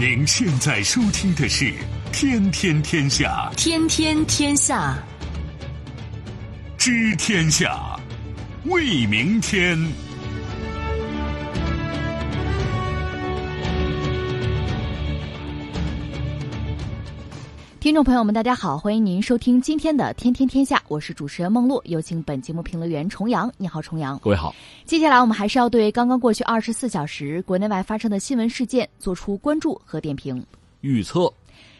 [0.00, 1.64] 您现在收听的是
[2.12, 4.96] 《天天天下》，天天天下，
[6.76, 7.98] 知天下，
[8.66, 9.76] 为明天。
[17.88, 23.50] 听众朋友们，大家好，欢迎您收听今天的《天天天下》，我是主持人梦露，有请本节目评论员重阳。
[23.56, 24.18] 你好，重阳。
[24.18, 24.54] 各位好。
[24.84, 30.44] 接下来我们还是要对刚刚过去二十四小时国内外发生的新闻事件做出关注和点评。
[30.82, 31.32] 预测，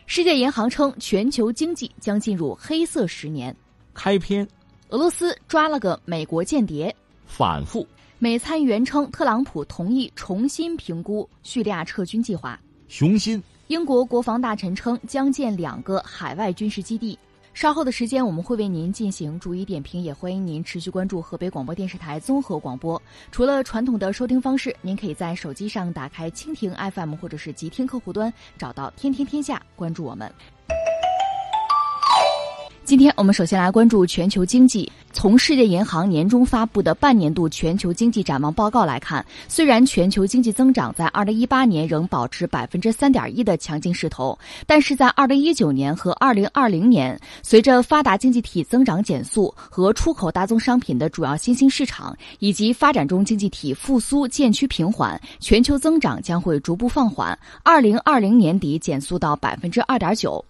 [0.07, 3.55] 世界银行称全球经济将进入黑色十年。
[3.93, 4.49] 开篇，
[4.89, 6.97] 俄罗斯抓了个美国间谍。
[7.27, 7.87] 反复，
[8.19, 12.59] 美参议员称特朗普同意重新评估叙利亚撤军计划。
[12.89, 13.43] 雄心。
[13.69, 17.19] 英国国防大臣称将建两个海外军事基地。
[17.53, 23.01] 稍后的时间我们会为您进行逐一点评，也欢迎您持续关注河北广播电视台综合广播。
[23.31, 30.33] 除了传统的收听方式，您可以在手机上打开蜻蜓 FM 或者是极听客户端，找到“天天天下”，关注我们。
[32.89, 34.91] 今天我们首先来关注全球经济。
[35.13, 60.43] 从世界银行年终发布的半年度全球经济展望报告来看，虽然全球经济增长在2018年仍保持百分之三点一的强劲势头，但是在2019年和2020年，随着发达经济体增长减速和出口大宗商品的主要新兴市场以及发展中经济体复苏渐趋平缓，全球增长将会逐步放缓，2020年底减速到百分之二点九。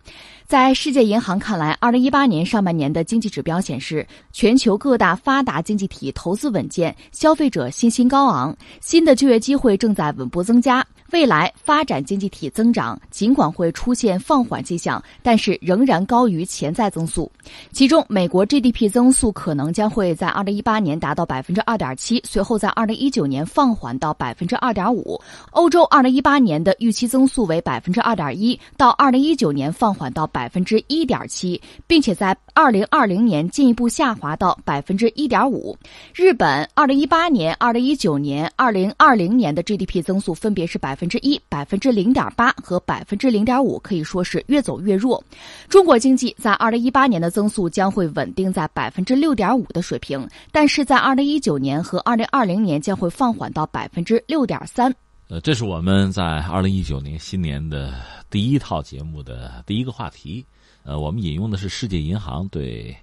[0.49, 10.83] 在世界银行看来，二零一八年上半年的经济指标显示，全球各大发达经济体投资稳健，消费者信心高昂，新的就业机会正在稳步增加。
[11.11, 17.31] 未来发展经济体增长尽管会出现放缓迹象，但是仍然高于潜在增速。
[17.71, 25.19] 其中，美国 GDP 增速可能将会在二零一八年达到百分之二点七，随后在二零一九年放缓到百分之二点五。
[25.51, 35.75] 欧洲二零一八年的预期增速为百分之二点一，到二零一九年放缓到百百分之一点七，并且在二零二零年进一步下滑到百分之一点五。
[36.15, 40.99] 日本二零一八年、二零一九年、二零二零年的 GDP 增速分别是百。
[40.99, 45.23] 分之一、百分之零点八和百分之零点五，可以说是越走越弱。
[45.69, 54.93] 中国经济在二零一八年的增速将会稳定在百分之六点五的水平，但是在二零一九年和二零二零年将会放缓到百分之六点三。
[55.29, 58.01] 呃，这是我们在二零一九年新年的
[58.31, 60.43] 第一套节目的第一个话题。
[60.85, 62.97] 呃，我们引用的是世界银行对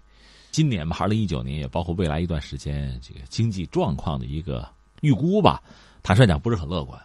[0.49, 4.67] 今年吧，二零一九年也包括未来一段时间这个经济状况的一个
[5.01, 5.61] 预估吧。
[6.01, 6.99] 坦率讲，不是很乐观。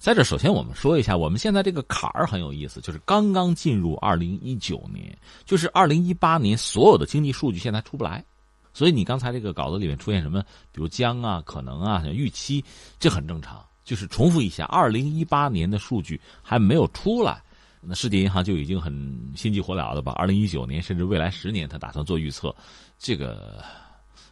[0.00, 8.24] 在这，首先我们说一下，我们现在这个坎儿很有意思，就是刚刚进入二零一九年，就是二零一八年所有的经济数据现在出不来，
[8.74, 12.64] 所以你刚才这个稿子里面出现什么，比如将啊、可能啊、预期，
[12.98, 13.64] 这很正常。
[13.86, 17.40] 就是重复一下，二零一八年的数据还没有出来，
[17.80, 18.92] 那世界银行就已经很
[19.36, 22.54] 心急火燎的把二零一九年甚至未来十年他打算做预测，
[22.98, 23.64] 这个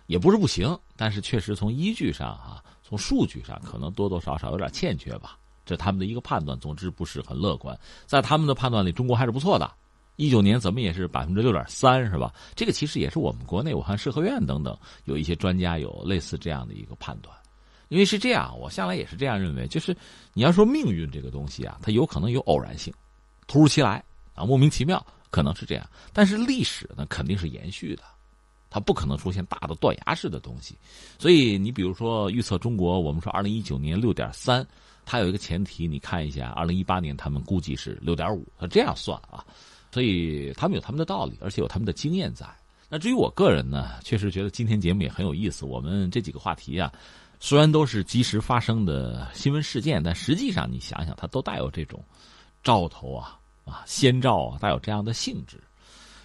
[0.07, 5.39] 也不是不行，但是确实从依据上啊，从数据上可能多多少少有点欠缺吧。
[5.65, 7.79] 这他们的一个判断，总之不是很乐观。
[8.05, 9.73] 在他们的判断里，中国还是不错的。
[10.17, 12.35] 一九年怎么也是百分之六点三，是吧？
[12.55, 17.35] 这个其实也是我们国内，我看社科院等等有一些专家有类似这样的一个判断。
[17.89, 19.97] 因为是这样，我向来也是这样认为，就是
[20.33, 22.93] 你要说命运这个东西啊，它有可能有偶然性，
[23.47, 24.03] 突如其来
[24.35, 25.89] 啊，莫名其妙，可能是这样。
[26.13, 28.03] 但是历史呢，肯定是延续的，
[28.71, 30.77] 它不可能出现大的断崖式的东西。
[31.19, 34.67] 所以你比如说预测中国，我们说二零一九年六点三。
[35.07, 39.45] 它有一个前提，你看一下，二零一八年他们估计是六点五，他这样算啊，
[39.93, 42.47] 所以他们有他们的道理，而且有他们的经验在。
[42.89, 45.67] 那至于我个人呢，确实觉得今天节目也很有意思。
[45.67, 46.91] 我们这几个话题啊，
[47.41, 52.03] 虽然都是及时发生的新闻事件，但实际上你想想，它都带有这种
[52.63, 55.61] 兆头啊啊先兆啊，带有这样的性质。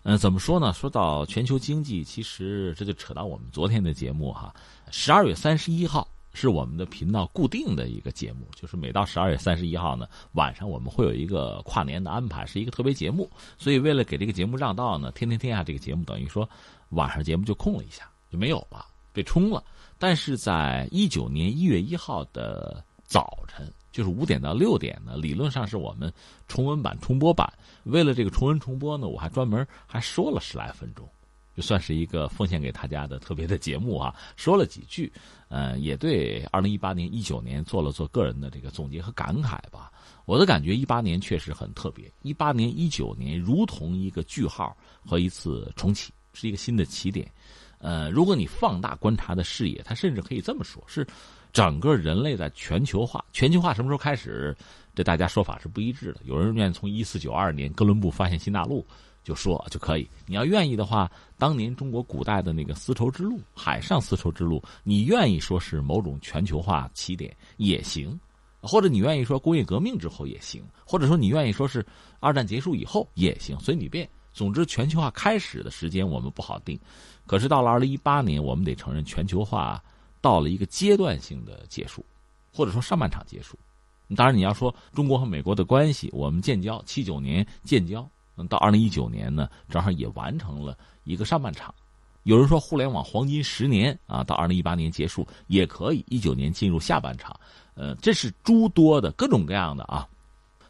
[0.03, 0.73] 嗯，怎么说呢？
[0.73, 4.53] 说到全球经济，其实这就扯到我们昨天的节目哈，
[4.91, 6.07] 十二月三十一号。
[6.31, 13.29] 是我们的频道固定的一个节目，就是每到十二月三十一号呢晚上，我们会有一个跨年的安排，是一个特别节目。
[13.57, 16.47] 所以为了给这个节目让道呢，天天天下这个节目等于说
[16.89, 19.61] 晚上节目就空了一下，就没有了，被冲了。
[19.99, 26.11] 但是在一九年一月一号的早晨，就是五点到六点呢，理论上是我们
[26.47, 27.51] 重温版、重播版。
[27.83, 31.07] 为了这个重温重播呢，我还专门还说了十来分钟。
[31.55, 35.11] 就算是一个奉献给大家的特别的节目啊，说了几句，
[35.49, 39.91] 呃，也对二零一八年、一九年做了做个人的这个总结和感慨吧。
[40.23, 44.73] 我的感觉，一八年确实很特别，一八年、一九年如同一个句号
[45.05, 47.29] 和一次重启，是一个新的起点。
[47.79, 51.07] 呃，如果你放大观察的视野，它甚至可以这么说：是
[51.51, 54.55] 整个人类在全球化，全球化什么时候开始？
[54.95, 56.19] 这大家说法是不一致的。
[56.25, 58.85] 有人愿意从一四九二年哥伦布发现新大陆
[59.23, 60.09] 就说就可以。
[60.25, 68.19] 你要愿意的话，当年中国古代的那个丝绸之路，海上丝绸之路，你愿意说是某种全球化起点也行，
[68.61, 71.85] 或者你愿意说工业革命之后也行，或者说你愿意说是
[72.19, 74.09] 二战结束以后也行，随你便。
[74.33, 76.79] 总之，全球化开始的时间我们不好定。
[77.25, 79.83] 可是到了二零一八年，我们得承认全球化
[80.21, 82.03] 到了一个阶段性的结束，
[82.53, 83.57] 或者说上半场结束。
[84.15, 91.73] 当然，你要说中国和美国的关系，我们建交七九年建交，嗯到二零一九年呢，正好也完成了一个上半场。
[92.23, 97.39] 有人说互联网黄金十年啊，到二零一八年结束也可以，一九年进入下半场。
[97.75, 100.07] 呃，这是诸多的各种各样的啊。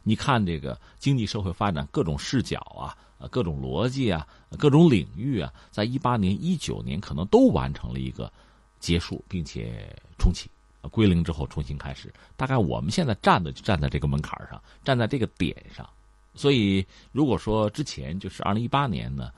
[0.03, 2.95] 你看这个经济社会发展各种视角啊，
[3.27, 4.27] 各种逻辑啊，
[4.57, 8.31] 各种领域啊，在一八年、一九年可能都完成了一个
[8.79, 10.49] 结束，并且重启。
[10.91, 15.87] 归零之后重新开始，大概我们现在站的就站在这个门槛上，站在这个点上。
[16.33, 19.29] 所以，如果说之前就是二零一八年呢，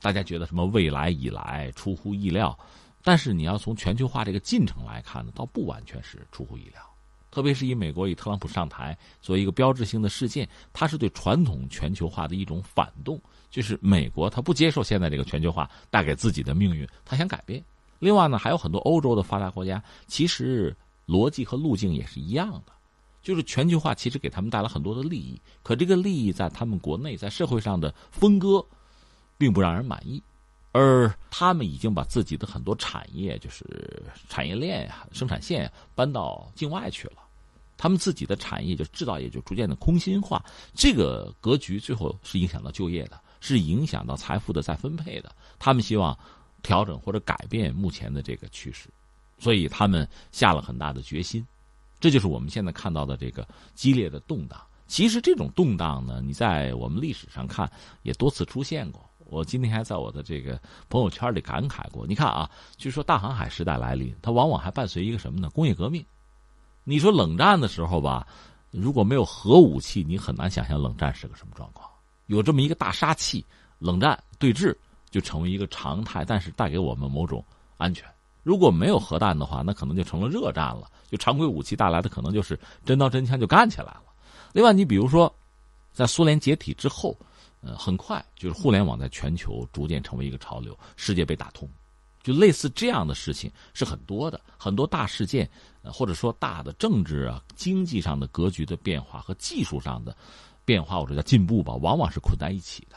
[0.00, 2.58] 大家觉得什么未来以来出乎意料，
[3.04, 6.82] 但是你要从全球化这个进程来看呢，倒不完全是出乎意料。
[7.38, 17.62] 特别是以美国以特朗普上台作为一个标志性的事件，它是对传统全球化的一种反动，就是美国它不接受现在这个全球化带给自己的命运，它想改变。
[18.00, 20.76] 另外呢，还有很多欧洲的发达国家，其实。
[21.06, 22.72] 逻辑和路径也是一样的，
[23.22, 28.62] 就是全球化其实给他们带来很多的利益，可这个利益在他们国内在社会上的分割，
[29.38, 30.22] 并不让人满意，
[30.72, 33.64] 而他们已经把自己的很多产业，就是
[34.28, 37.22] 产业链呀、生产线搬到境外去了，
[37.78, 40.44] 他们自己的产业就制造业就逐渐的空心化，
[40.74, 46.18] 这个格局最后是影响到就业的，是影响到财富的再分配的，他们希望
[46.62, 48.90] 调整或者改变目前的这个趋势。
[49.38, 51.46] 所以他们下了很大的决心，
[52.00, 54.60] 这就是我们现在看到的这个激烈的动荡。
[54.88, 57.70] 其实这种动荡呢，你在我们历史上看
[58.02, 59.08] 也多次出现过。
[59.26, 62.06] 我今天还在我的这个朋友圈里感慨过。
[62.06, 65.48] 你看啊，据说大航海时代来临，它往往还伴随一个什么呢？
[65.50, 66.04] 工业革命。
[66.88, 68.26] 你说冷战的时候吧，
[68.70, 71.86] 如果没有核武器，你很难想象冷战是个什么状况。
[72.28, 73.44] 有这么一个大杀器，
[73.78, 74.74] 冷战对峙
[75.10, 77.44] 就成为一个常态，但是带给我们某种
[77.76, 78.08] 安全。
[78.42, 80.90] 如果没有核弹的话，那可能就成了热战了。
[81.10, 84.04] 就常规武器带来的可能就是真刀真枪就干起来了。
[84.54, 85.30] 另外，你比如说，
[85.92, 87.14] 在苏联解体之后，
[87.60, 91.68] 呃，很快就是互联网在全球逐渐成为一个潮流，世界被打通。
[92.20, 95.48] 就类似这样的事情是很多的，很多大事件，
[95.92, 100.16] 或者说大的政治啊、经济上的格局的变化和技术上的
[100.64, 102.96] 变化，或者叫进步吧，往往是捆在一起的。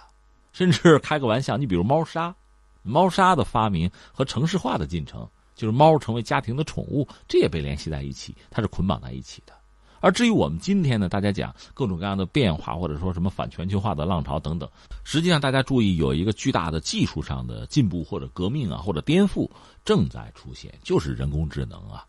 [0.53, 2.35] 甚至开个玩笑，你比如猫砂，
[2.83, 5.27] 猫砂的发明和城市化的进程。
[5.53, 9.53] 就是猫成为家庭的宠物，这也被联系在一起，它是捆绑在一起的。
[9.99, 14.67] 而至于我们今天呢，大家讲各种各样的变化，或者说什么反全球化的浪潮等等，
[15.03, 19.47] 实际上大家注意有一个巨大的技术上的进步或者革命啊，或者颠覆
[19.85, 22.07] 正在出现，就是人工智能啊，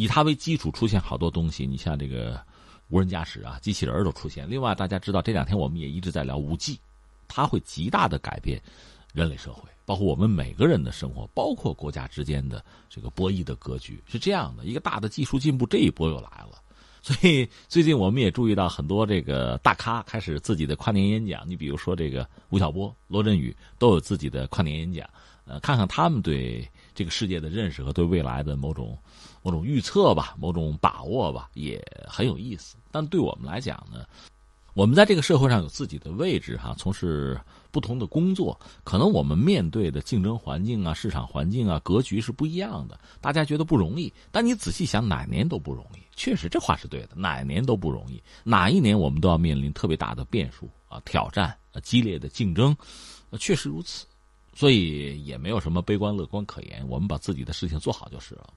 [0.00, 1.66] 以它为基础出现好多东西。
[1.66, 2.40] 你像这个
[2.88, 4.48] 无人驾驶啊，机器人都出现。
[4.48, 6.80] 另外，大家知道这两天我们也一直在聊五 G，
[7.28, 8.58] 它会极大的改变
[9.12, 9.68] 人类社会。
[9.84, 14.64] 包括我们每个人的生活，包括国家之间的这个博弈的格局是这样的。
[14.64, 16.62] 一个大的技术进步，这一波又来了。
[17.02, 21.46] 所以最近我们也注意到很多这个大咖开始自己的跨年演讲。
[21.46, 25.06] 你比如说这个吴晓波、罗振宇都有自己的跨年演讲。
[25.46, 28.96] 呃，看看他们对这个世界的认识和对未来的某种
[29.42, 32.76] 某种预测吧，某种把握吧，也很有意思。
[32.90, 34.04] 但对我们来讲呢？
[34.74, 37.38] 我们在这个社会上有自己的位置哈，从事
[37.72, 42.98] 不同的工作，可能我们面对的竞争环境啊、市场环境啊、格局是不一样的。
[43.20, 45.98] 大家觉得不容易，但你仔细想，哪年都不容易。
[46.14, 48.22] 确实，这话是对的，哪年都不容易。
[48.44, 52.74] 哪一年我们都要面临特别大的变数啊、挑战啊、激烈的竞争，
[53.38, 54.06] 确实如此。
[54.54, 58.50] 所以也没有什么悲观乐观可言，我们把自己的事情做好就是了。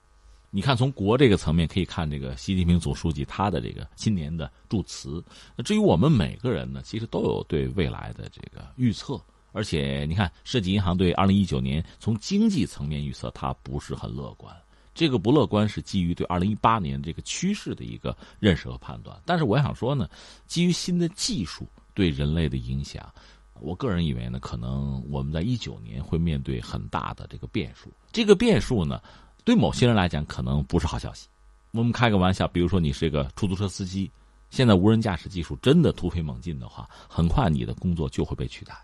[0.55, 5.23] 你看，从国这个层面可以看，这个习近平总书记他的这个新年的祝词。
[5.55, 9.19] 那至于我们每个人呢，其实都有对未来的这个预测。
[9.51, 14.55] 而且你看，世纪银行对二零一九年从经济层面预测，它不是很乐观。
[14.93, 19.19] 这个不乐观是基于对二零一八年这个趋势的一个认识和判断。
[19.25, 20.07] 但是我想说呢，
[20.45, 23.11] 基于新的技术对人类的影响，
[23.59, 27.91] 我个人以为呢，可能我们在一九年会面对很大的这个变数。
[28.11, 29.01] 这个变数呢。
[29.43, 31.27] 对某些人来讲，可能不是好消息。
[31.71, 34.09] 我们开个玩笑，比如说你是一个出租车司机，
[34.49, 38.75] 现在无人驾驶技术真的突飞猛进的话，很快你的工作就会被取代。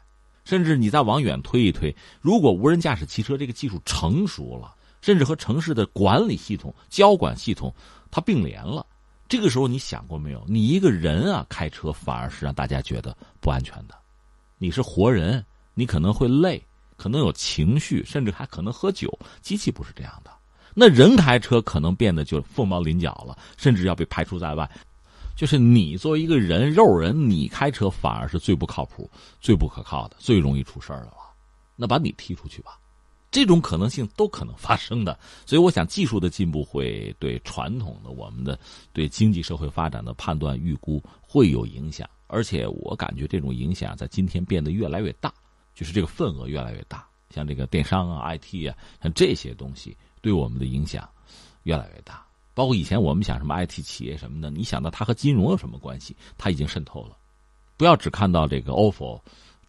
[0.45, 7.73] 甚至你再往远推一推，如果无人驾驶汽车这个技术成熟了，甚至和城市的管理系统、交管系统
[8.09, 8.85] 它并联了。
[9.27, 10.43] 这个时候，你想过没有？
[10.47, 13.95] 你一个人啊，开车反而是让大家觉得不安全的。
[14.57, 16.59] 你是活人，你可能会累，
[16.97, 19.07] 可能有情绪，甚至还可能喝酒。
[19.41, 20.31] 机器不是这样的，
[20.79, 24.69] 那人开车可能变得就凤毛麟角了，甚至要被排除在外。
[25.35, 29.09] 就是你作为一个人，肉人，你开车反而是最不靠谱、
[29.41, 31.17] 最不可靠的，最容易出事儿的了。
[31.75, 32.79] 那把你踢出去吧，
[33.29, 35.19] 这种可能性都可能发生的。
[35.45, 38.57] 所以，我想技术的进步会对传统的我们的
[38.93, 45.33] 对经济社会发展的判断预估会有影响，而且我感觉这种影响在今天变得越来越大，
[45.75, 47.05] 就是这个份额越来越大。
[47.29, 51.07] 像这个电商啊、IT 啊，像这些东西对我们的影响
[51.63, 52.25] 越来越大。
[52.53, 56.15] 包括以前我们想什么 IT 企业什么的，你想到它和金融有什么关系？
[56.37, 57.15] 它已经渗透了。
[57.77, 59.17] 不要只看到这个 ofo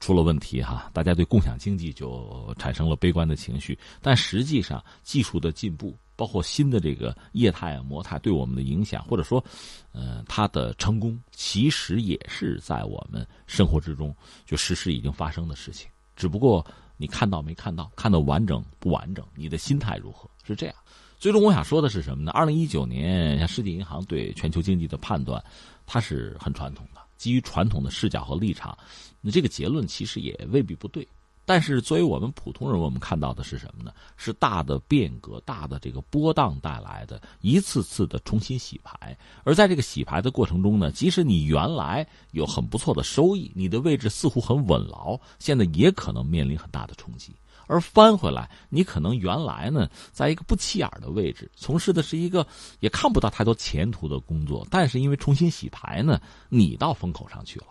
[0.00, 3.78] 出了问题哈，大家对共享经济就产生了悲观的情绪。
[4.02, 9.44] 但实际上，技术的进步，包括新的这个业态啊、模态对我们的影响，或者说，
[9.92, 14.12] 呃，它的成功，其实也是在我们生活之中
[14.44, 15.88] 就实时已经发生的事情。
[16.16, 16.66] 只不过
[16.96, 20.28] 你看到没看到，看到完整不完整，你的心态如何？
[20.50, 20.74] 是这样。
[21.18, 22.32] 最终我想说的是什么呢？
[22.32, 25.42] 二零一九年，像世界银行对全球经济的判断，
[25.86, 28.76] 它是很传统的，基于传统的视角和立场，
[29.20, 31.06] 那这个结论其实也未必不对。
[31.46, 33.92] 但是作为我们普通人，我们看到的是什么呢？
[34.16, 39.16] 是大的变革、大的这个波荡带来的一次次的重新洗牌。
[39.42, 47.34] 而在这个洗牌的过程中呢，即使你原来有很不错的收益，你的位置似乎很稳牢，现在也可能面临很大的冲击。
[47.70, 52.44] 而翻回来，你可能原来呢，在一个不起眼的位置，从事的是一个
[52.80, 57.66] 也看不到太多前途的工作，但是因为重新洗牌呢，你到风口上去了。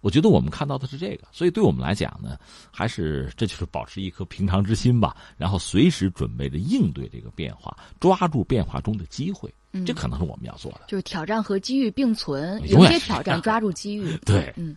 [0.00, 2.36] 我觉得我们看到的是这个，所以对我们来讲呢，
[2.72, 9.52] 还是这就是保持一颗平常之心吧，然后随时准备着应对这个变化，抓住变化中的机会，
[9.86, 10.80] 这可能是我们要做的。
[10.88, 14.16] 就是挑战和机遇并存，迎接挑战，抓住机遇。
[14.26, 14.76] 对，嗯。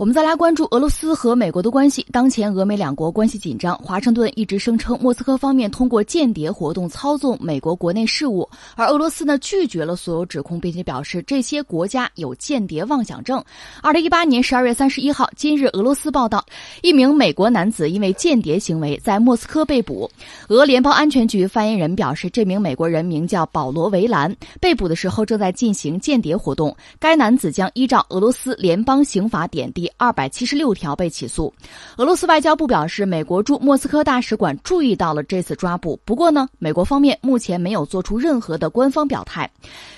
[0.00, 2.06] 我们再来关注俄罗斯和美国的关系。
[2.10, 13.44] 当前俄美两国关系紧张，华盛顿一直声称莫斯科方面通过间谍活动操纵美国国内事务，而俄罗斯呢拒绝了所有指控，并且表示这些国家有间谍妄想症。
[13.82, 16.42] 二零一八年十二月三十一号，今日俄罗斯报道，
[16.80, 20.10] 一名美国男子因为间谍行为在莫斯科被捕。
[20.48, 26.74] 俄联邦安全局发言人表示，这名美国人名叫保罗·维兰，被捕的时候正在进行间谍活动。
[26.98, 29.89] 该男子将依照俄罗斯联邦刑法典第。
[29.96, 31.52] 二百七十六条被起诉。
[31.96, 35.98] 俄罗斯外交部表示，美国驻莫斯科大使馆注意到了这次抓捕。
[36.04, 39.50] 不过呢，美国方面目前没有做出任何的官方表态。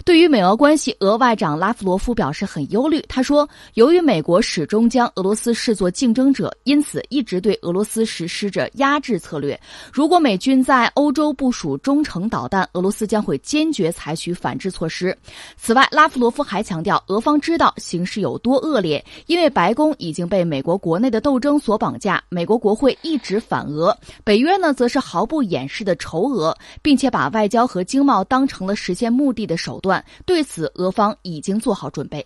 [0.05, 3.05] 对于美俄关系，俄外长拉夫罗夫表示很忧虑。
[3.09, 9.59] 他说，由于美国始终将俄罗斯视作竞争者，因此一直对俄罗斯实施着压制策略。
[9.93, 15.17] 如果美军在欧洲部署中程导弹，俄罗斯将会坚决采取反制措施。
[15.57, 19.82] 此外，拉夫罗夫还强调，俄方知道形势有多恶劣，因为白宫。
[19.99, 30.05] 已经被美国国内的斗争所绑架，美国国会一直反俄，北约呢则是毫不掩饰的仇俄，并且把外交和经贸当成了实现目的的手段。
[30.27, 32.25] 对此，俄方已经做好准备。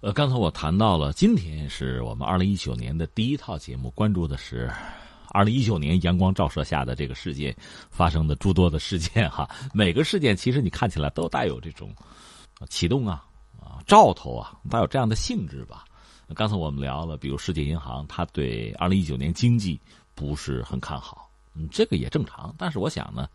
[0.00, 4.70] 呃，刚才我谈到了，今天是我们二零一九年的第一套节目，关注的是
[5.30, 7.54] 二零一九年阳光照射下的这个世界
[7.90, 9.48] 发生的诸多的事件哈。
[9.74, 11.90] 每个事件其实你看起来都带有这种
[12.68, 13.24] 启动啊
[13.60, 15.84] 啊兆头啊，带有这样的性质吧。
[16.34, 19.80] 刚才我们聊了，比如世界银行，他对二零一九年经济
[20.14, 22.54] 不是很看好，嗯，这个也正常。
[22.58, 23.26] 但是我想呢，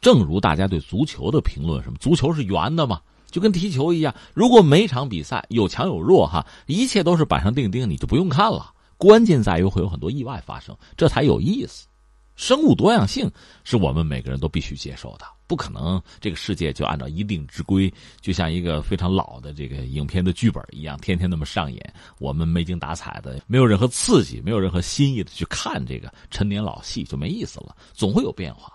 [0.00, 8.72] 正如大家对足球的评论，什么足球是圆的嘛，就跟踢球一样，如果每场比赛有强有弱，哈，一切都是板上钉钉，你就不用看了。
[8.98, 11.86] 关键在于会有很多意外发生，这才有意思。
[12.34, 13.30] 生物多样性
[13.62, 27.76] 是我们每个人都必须接受的，不可能这个世界就按照一定之规，就像一个非常老的这个影片的剧本一样，天天那么上演，我们没精打采的，没有任何刺激，没有任何新意的去看这个陈年老戏，就没意思了。
[27.92, 28.72] 总会有变化。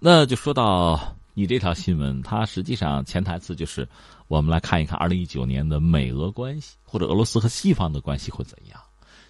[0.00, 3.86] 那就说到你这条新闻，它实际上潜台词就是，
[4.26, 8.80] 我们来看一看二零一九年的美俄关系，或者俄罗斯和西方的关系会怎样。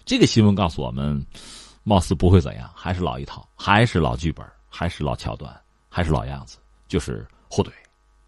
[0.05, 1.23] 这个新闻告诉我们。
[1.87, 6.57] 貌似不会怎样，还是老一套，还是老剧本，还是老桥段，还是老样子，
[6.89, 7.71] 就是互怼，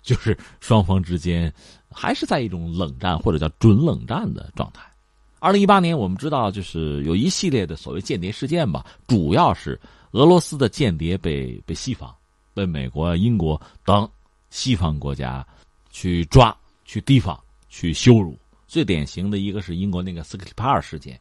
[0.02, 1.54] 就是双方之间
[1.92, 4.82] 还是在一种冷战或者叫准冷战的状态。
[5.40, 9.78] 二零一八年，我们知道就是有一系列的所谓间谍事件吧，主要是
[10.12, 12.16] 俄罗斯的间谍被被西方、
[12.54, 14.10] 被美国、英国等
[14.50, 15.46] 西方国家
[15.90, 17.38] 去抓、去提防、
[17.68, 18.40] 去羞辱。
[18.68, 21.20] 最典型的一个是英国那个斯克里帕尔事件。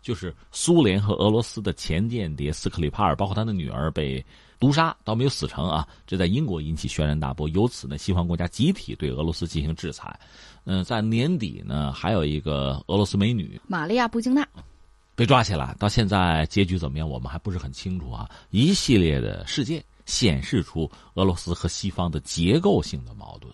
[0.00, 4.24] 就是苏联和俄罗斯的前间谍斯克里帕尔，包括他的女儿被
[4.58, 5.86] 毒杀，倒没有死成啊。
[6.06, 10.18] 这在英国引起轩然大波，由此呢，西方国家集体对俄罗斯进行制裁。
[10.64, 14.46] 嗯，在年底呢，还有一个俄罗斯美女玛利亚·布京娜
[15.14, 18.30] 被抓起来，到现在结局怎么样，我们还不是很清楚啊。
[18.50, 23.52] 一系列的事件显示出俄罗斯和西方的结构性的矛盾。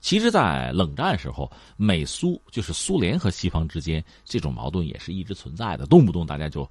[0.00, 6.68] 其实，在冷战时候，美苏就是苏联和西方之间这种矛盾也是一直存在的，动不动大家就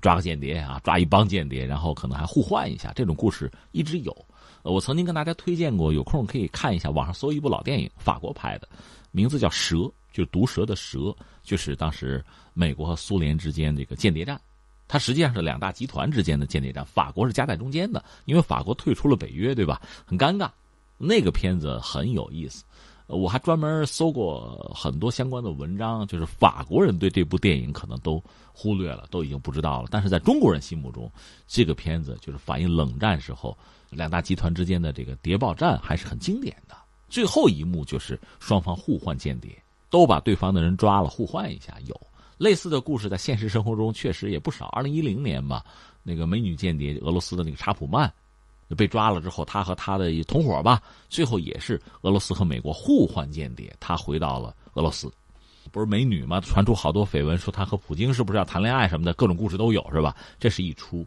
[0.00, 4.16] 抓个间谍啊，抓一帮间谍，然后可能还互换一下，这种故事一直有。
[4.62, 8.68] 我曾经跟大家推荐过，有空可以看一下，网上搜一部老电影，法国拍的，
[9.10, 9.76] 名字叫《蛇》，
[10.12, 14.40] 就是毒蛇的蛇，就是当时美国和苏联之间这个间谍战，
[14.88, 19.82] 它实际上是两大集团之间的间谍战，法国是夹在中间的，因为法国退出了北约，对吧？
[20.06, 20.50] 很尴尬。
[21.02, 22.62] 那个片子很有意思。
[23.10, 29.88] 我还专门搜过很多相关的文章，就是法国人对这部电影可能都忽略了，都已经不知道了。
[29.90, 31.10] 但是在中国人心目中，
[31.48, 33.56] 这个片子就是反映冷战时候
[33.90, 36.76] 两大集团之间的这个谍报战，还是很经典的。
[37.08, 39.50] 最后一幕就是双方互换间谍，
[39.90, 41.76] 都把对方的人抓了，互换一下。
[41.86, 42.00] 有
[42.38, 44.66] 类似的故事在现实生活中确实也不少。
[44.66, 45.64] 二零一零年吧，
[46.04, 48.12] 那个美女间谍俄罗斯的那个查普曼。
[48.74, 53.74] 被抓了之后，他和他的同伙吧，最后也是俄罗斯和美国互换间谍。
[53.80, 55.12] 他回到了俄罗斯，
[55.70, 56.40] 不是美女吗？
[56.40, 60.14] 传出好多绯闻，说他和普京是不是要谈恋爱什么的，各种故事都有，是吧？
[60.38, 61.06] 这是一出。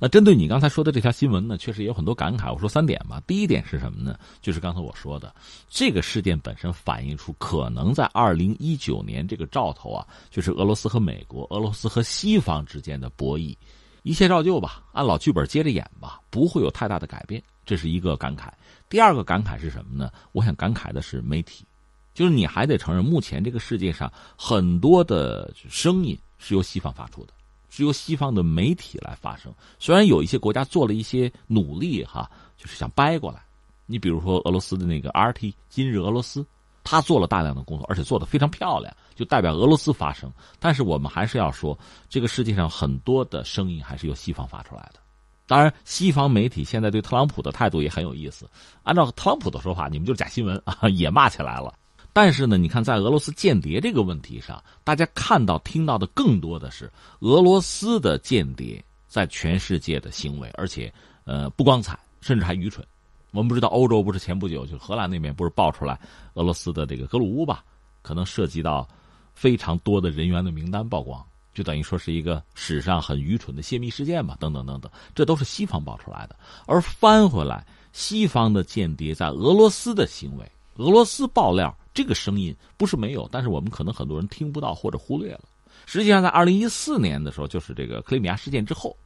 [0.00, 2.52] 那针对你刚才说的这条新闻呢，确实也有很多感慨。
[2.52, 3.22] 我说三点吧。
[3.28, 4.18] 第一点是什么呢？
[4.42, 5.32] 就是刚才我说的，
[5.70, 13.56] 这个事件本身反映出可能在二零一九年这个兆头啊，就是俄罗斯和美国、俄罗斯和西方之间的博弈。
[14.04, 18.48] 一切照旧吧，按老剧本接着演吧，不会有太大的改变，这是一个感慨。
[18.88, 20.12] 第二个感慨是什么呢？
[20.32, 21.64] 我想感慨的是媒体，
[22.12, 27.32] 就是你还得承认，目前这个世界上很多的声音是由西方发出的，
[27.70, 29.50] 是由西方的媒体来发声。
[29.78, 33.42] 虽然有一些国家做了一些努力，哈，就是想掰过来。
[33.86, 36.46] 你比如说俄罗斯的那个 RT 今日俄罗斯。
[36.86, 40.32] 他做了大量的工作，而且做的非常漂亮，就代表俄罗斯发声。
[40.58, 45.00] 但是我们还是要说，这个世界上很多的声音还是由西方发出来的。
[45.46, 48.48] 当然，西方媒体现在对特朗普的态度也很有意思。
[48.82, 51.74] 按照特朗普的说法，你们就是假新闻啊，也骂起来了。
[52.14, 60.90] 但是呢，你看在俄罗斯间谍这个问题上，大家看到、听到的更多的是俄罗斯的间谍在全世界的行为，而且
[61.24, 62.86] 呃不光彩，甚至还愚蠢。
[63.32, 65.98] 我们不知道欧洲不是前不久就荷兰那边不是爆出来
[66.34, 67.64] 俄罗斯的这个格鲁乌吧，
[68.00, 68.88] 可能涉及到
[69.34, 76.36] 非常多的人员的名单曝光，就等于说是一个史上很愚蠢的泄密事件吧，等等等等，这都是西方爆出来的。
[76.66, 85.40] 而翻回来，西方的间谍在俄罗斯的行为，俄罗斯爆料这个声音不是没有，但是我们可能很多人听不到或者忽略了。
[85.86, 88.96] 实际上，在二零一四年的时候，就是这个克里米亚事件之后。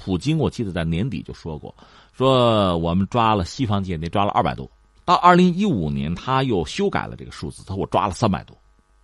[0.00, 1.74] 普京，我记得在年底就说过，
[2.16, 4.70] 说我们抓了西方间谍，抓了二百多。
[5.04, 8.56] 到二零一五年，他又修改了这个数字，他说我抓了三百多。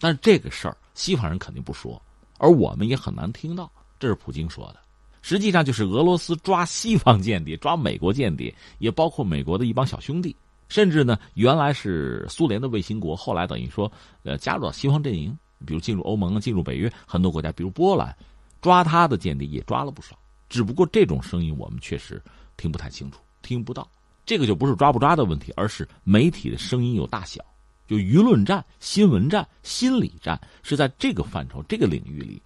[0.04, 1.98] 但是这个事儿，西方人肯定不说，
[2.36, 3.70] 而我们也很难听到。
[3.98, 4.76] 这是普京说的。
[5.22, 10.36] 实际上，就是俄罗斯抓西方间谍，抓美国间谍，也包括美国的一帮小兄弟，
[10.68, 13.90] 甚至呢，原来是苏联的卫星国，后来等于说，
[14.24, 18.14] 呃，加入到西方阵营，比如进入欧盟、进入北约，很多国家，比如波兰，
[18.60, 20.14] 抓他的间谍也抓了不少。
[20.50, 22.22] 只不过这种声音我们确实
[22.58, 23.90] 听不太清楚，听不到。
[24.26, 27.42] 这个就不是抓不抓的问题，而是媒体的声音有大小。
[27.86, 32.40] 就舆论战、新闻战、心理战是在这个范畴、这个领域里，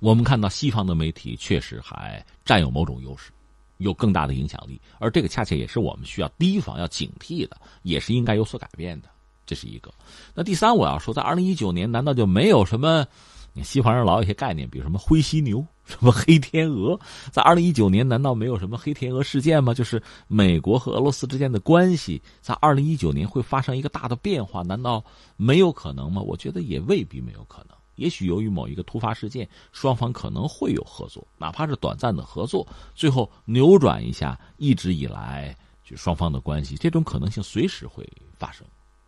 [0.00, 3.30] 我们看到西方的媒体确实还占有某种优势，
[3.78, 4.80] 有更大的影响力。
[4.98, 9.08] 而这个恰恰也是我们需要提防、要警惕的，也是应该有所改变的。
[9.46, 9.92] 这是一个。
[10.34, 13.06] 那第三，我要说，在二零一九年，难道就没有什么？
[13.56, 16.98] 你西方人老有一些概念，比如什么灰犀牛、什么黑天鹅，
[17.30, 19.72] 在二零一九年难道没有什么黑天鹅事件吗？
[19.72, 25.04] 就是美国和俄罗斯之间的关系在二零一九年会发生一个大的变化，难道
[25.36, 26.20] 没有可能吗？
[26.20, 27.76] 我觉得也未必没有可能。
[27.94, 38.04] 也许由于某一个突发事件，双方可能会有合作，哪怕是短暂的合作，最后扭转一下一直以来就双方的关系，这种可能性随时会
[38.36, 38.66] 发生。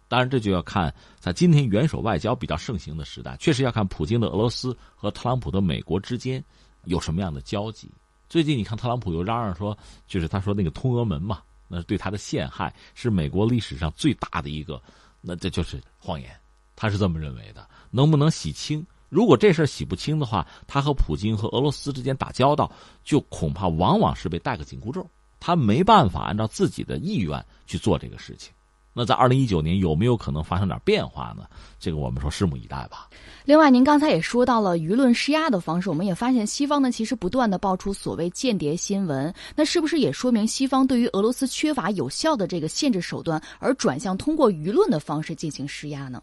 [0.08, 6.42] 当然，这就要看在今天元首外交比较盛行的时代，确实要看普京的俄罗斯和特朗普的美国之间
[6.84, 7.90] 有什么样的交集。
[8.28, 14.80] 最近你看，特朗普又嚷嚷说，就是他说那个通俄门嘛，那是对他的陷害，是美国历史上最大的一个，
[15.20, 16.30] 那这就是谎言。
[16.76, 17.66] 他是这么认为的。
[17.90, 18.86] 能不能洗清？
[19.08, 22.70] 如果这事洗不清的话，他和普京和俄罗斯之间打交道，
[23.02, 25.08] 就恐怕往往是被戴个紧箍咒，
[25.40, 28.52] 他没办法按照自己的意愿去做这个事情。
[28.98, 31.46] 那在二零一九年有没有可能发生点变化呢？
[31.78, 33.10] 这个我们说拭目以待吧。
[33.44, 46.22] 另外，您刚才也说到了舆论施压的方式，我们也发现西方呢其实不断的爆出所谓间谍新闻，那是不是也说明西方对于俄罗斯缺乏有效的这个限制手段，而转向通过舆论的方式进行施压呢？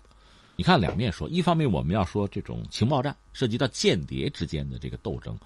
[0.55, 5.37] 你看两面说，一方面我们要说这种情报战涉及到间谍之间的这个斗争，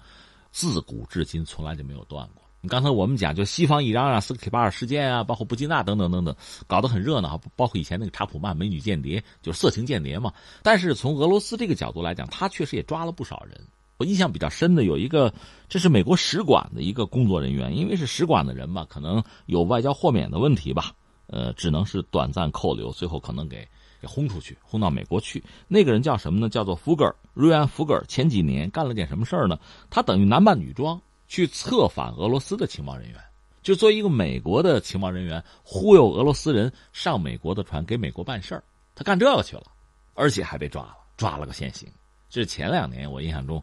[0.50, 2.42] 自古至今从来就没有断过。
[2.60, 6.34] 你刚才我们讲，就西方一嚷嚷斯克里巴尔事件啊，包括布基纳等等等等，
[6.66, 7.40] 搞得很热闹。
[7.54, 10.32] 包括以前那个查普曼美女间谍，就是色情间谍嘛。
[10.60, 13.60] 但是从俄罗斯这个角度来讲，他确实也抓了不少人。
[13.96, 15.32] 我印象比较深的有一个，
[15.68, 20.92] 这是美国使馆的一个工作人员，因为是使馆的人嘛，可能有外交豁免的问题吧，
[21.28, 23.66] 呃，只能是短暂扣留，最后可能给
[24.00, 25.42] 给轰出去，轰到美国去。
[25.68, 26.48] 那个人叫什么呢？
[26.48, 28.04] 叫做福格尔，瑞安·福格尔。
[28.08, 29.58] 前几年干了件什么事儿呢？
[29.90, 31.00] 他等于男扮女装。
[31.28, 33.20] 去策反俄罗斯的情报人员，
[33.62, 38.64] 就作为一个美国的情报人员，忽悠俄罗斯人上美国的船，给美国办事儿。
[38.94, 39.64] 他干这个去了，
[40.14, 41.88] 而且还被抓了，抓了个现行。
[42.30, 43.62] 这是前两年我印象中，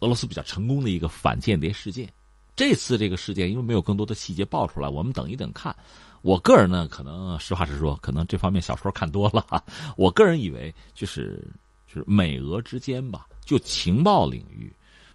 [0.00, 2.08] 俄罗斯比较成功的一个反间谍事件。
[2.56, 5.74] 这次这个事件因为没有更多的细节爆出来，我们等一等看。
[6.22, 9.62] 我个人呢，可能实话实说，可能这方面小说看多了哈。
[9.98, 11.44] 我个人以为，就是
[11.86, 14.72] 就是美俄之间吧，就情报领域，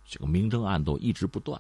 [0.07, 1.59] 这个明争暗斗一直不断。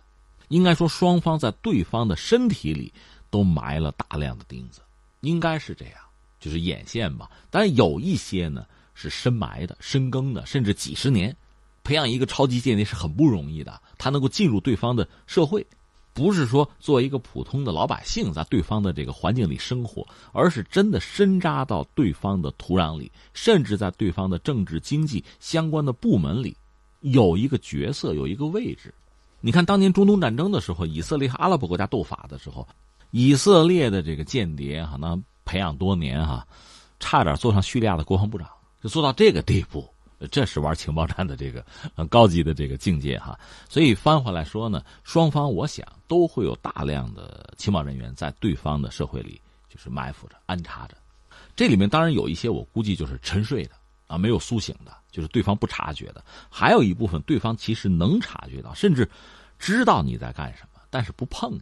[0.49, 2.93] 应该说，双方在对方的身体里
[3.29, 4.81] 都埋了大量的钉子，
[5.21, 5.95] 应该是这样，
[6.39, 7.31] 就是眼线吧。
[7.49, 11.35] 但有一些呢是深埋的、深耕的，甚至几十年。
[11.81, 15.65] 培养一个超级间谍是很不容易的，他能够进入对方的社会，
[16.13, 26.55] 不是说作为一个普通的老百姓在对方的这个环境里生活，而是真的深扎到对方的土壤里，甚至在对方的政治经济相关的部门里
[26.99, 28.93] 有一个角色、有一个位置。
[29.41, 32.67] 你看，当年中东战争的时候，以色列和阿拉伯国家斗法的时候，
[33.11, 36.45] 以色列的这个间谍哈，那培养多年哈，
[36.99, 38.47] 差点做上叙利亚的国防部长，
[38.83, 39.87] 就做到这个地步。
[40.31, 43.39] 这是玩情报战的这个很高级的这个境界哈。
[43.69, 50.97] 所以翻回来说呢，双方我想都会有大量的情报人员在对方的社会里就是埋伏着、安插着。
[51.55, 53.71] 这里面当然有一些我估计就是沉睡的
[54.09, 54.91] 啊，没有苏醒的。
[55.11, 59.09] 就是对方不察觉的，还有一部分对方其实能察觉到，甚至
[59.57, 61.59] 知道你在干什么，但是不碰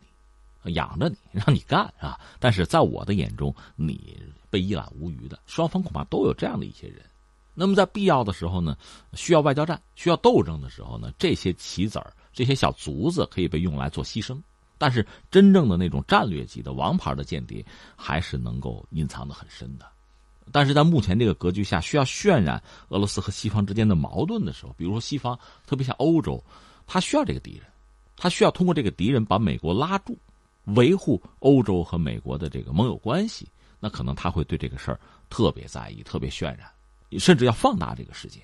[0.64, 2.20] 你，养着你，让你干啊。
[2.40, 5.40] 但是在我的眼中，你被一览无余的。
[5.46, 7.02] 双方恐怕都有这样的一些人。
[7.54, 8.78] 那么在必要的时候呢，
[9.14, 14.38] 需要外交战、需要斗争的时候呢，这些棋子儿、这些小卒子可以被用来做牺牲。
[14.78, 19.88] 但是真正的那种战略级的王牌的间谍，还是能够隐藏的很深的。
[20.52, 26.44] 但是在目前这个格局下，需要渲染俄罗斯和西方之间的矛盾的时候，比如说西方，特别像欧洲，
[26.86, 27.64] 他需要这个敌人，
[28.16, 30.18] 他需要通过这个敌人把美国拉住，
[30.76, 33.48] 维护欧洲和美国的这个盟友关系。
[33.80, 36.68] 那可能他会对这个事儿特别在意，特别渲染，
[37.20, 38.42] 甚至要放大这个事件，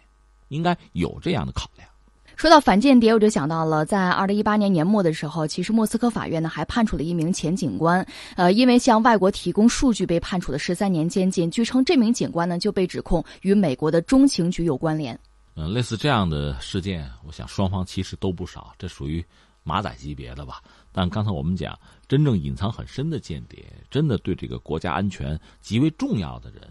[0.50, 1.89] 应该有这样的考量。
[2.36, 11.50] 说到反间谍，我就想到了，在二零一八年年末的时候，其实莫斯科法院呢还判处了一名前警官，呃，因为向外国提供数据被判处了十三年监禁。
[11.50, 15.17] 据称，这名警官呢就被指控与美国的中情局有关联。
[15.56, 19.24] 嗯，类似这样的事件，我想双方其实都不少，这属于
[19.63, 20.62] 马仔级别的吧。
[20.91, 26.62] 但刚才我们讲，真正隐藏很深的间谍，真的对这个国家安全极为重要的人。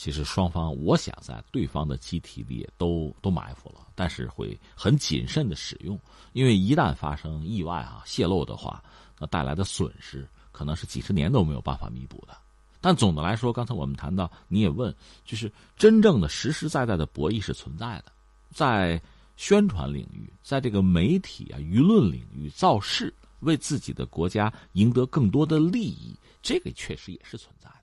[0.00, 6.00] 其实双方，我想在对方的机体里都都埋伏了，但是会很谨慎的使用，
[6.32, 8.82] 因为一旦发生意外啊泄露的话，
[9.18, 12.34] 那带来的损失可能是几十年都没有办法弥补的。
[12.80, 14.90] 但总的来说，刚才我们谈到，你也问，
[15.22, 18.06] 就是真正的实实在在的博弈是存在的，
[18.54, 18.98] 在
[19.36, 27.79] 宣传领域，在这个媒体啊舆论领域造势，为自己的国家赢得更多的利益，这个确实也是存在的。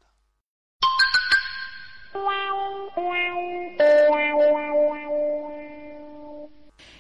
[2.14, 2.58] 哇呜
[3.08, 3.78] 哇呜
[4.12, 5.47] 哇呜哇呜哇呜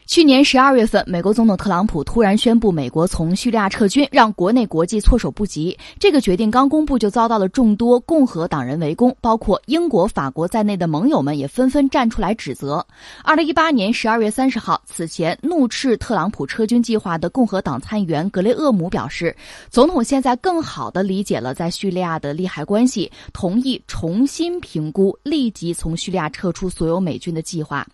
[0.08, 5.78] 去年十二月份，美国总统特朗普突然宣布美国从叙利亚撤军，让国内国际措手不及。
[6.00, 12.84] 这个决定刚公布，就遭到了众多共和党人围攻，包括英国、法国在内的盟友们也纷纷站出来指责。
[13.22, 19.36] 二零一八年十二月三十号，此前怒斥特朗普撤军计划的共和党参议员格雷厄姆表示，
[19.70, 27.86] 总统现在更好地理解了在叙利亚的利害关系，同意重新评估立即从叙利亚撤出所有美军的计划。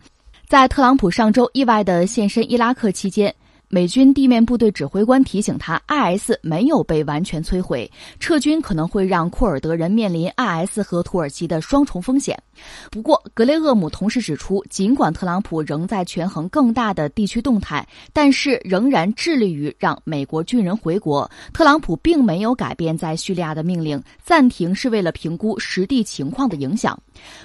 [0.53, 3.33] 在特朗普上周意外的现身伊拉克期间，
[3.69, 12.37] 美军地面部队指挥官提醒他，IS 没有被完全摧毁，撤军可能会让库尔德人面临 IS 和土耳其的双重风险。
[12.91, 21.27] 不过，格雷厄姆同时指出，尽管特朗普仍在权衡更大的地区动态，但是仍然致力于让美国军人回国。
[21.51, 26.95] 特朗普并没有改变在叙利亚的命令，暂停是为了评估实地情况的影响。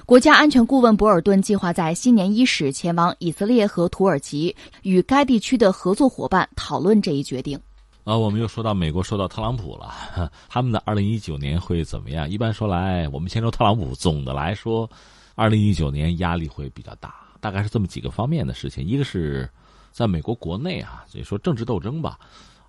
[0.06, 7.58] 国家安全顾问博尔顿计划在新年伊始前往以色列和土耳其，与该地区的合作伙伴讨论这一决定。
[8.04, 9.92] 啊，我们又说到美国，说到特朗普了，
[10.48, 12.28] 他们的二零一九年会怎么样？
[12.28, 13.94] 一般说来，我们先说特朗普。
[13.94, 14.88] 总的来说，
[15.34, 18.82] 二零一九年压力会比较大，大概是这么几个方面的事情。
[18.82, 19.46] 一个是
[19.92, 22.18] 在美国国内啊，就说政治斗争吧。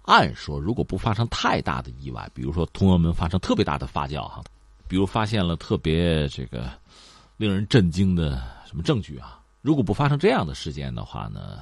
[0.04, 4.44] 按说，如果不发生太大的意外，比如说通俄门发生特别大的发酵哈，
[4.90, 6.70] 比如发现了特别这个
[7.40, 11.60] 令人震惊的什么证据啊，如果不发生这样的事件的话呢，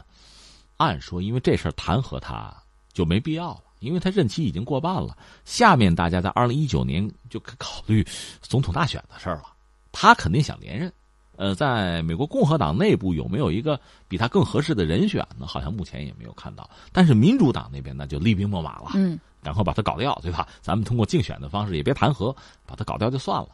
[0.78, 2.52] 按说因为这事儿弹劾他
[2.94, 5.16] 就没必要了，因为他任期已经过半了。
[5.46, 8.04] 下面大家在二零一九年就考虑
[8.42, 9.44] 总统大选的事儿了，
[9.92, 10.92] 他肯定想连任。
[11.36, 15.46] 呃，在美国共和党内部有没有一个比他更合适的人选呢？
[15.46, 16.68] 好像目前也没有看到。
[16.92, 20.48] 但是民主党那边那就厉兵秣马了，嗯，赶快把他搞掉，对吧？
[20.60, 22.36] 咱们通过竞选的方式也别弹劾，
[22.66, 23.50] 把他搞掉就算了。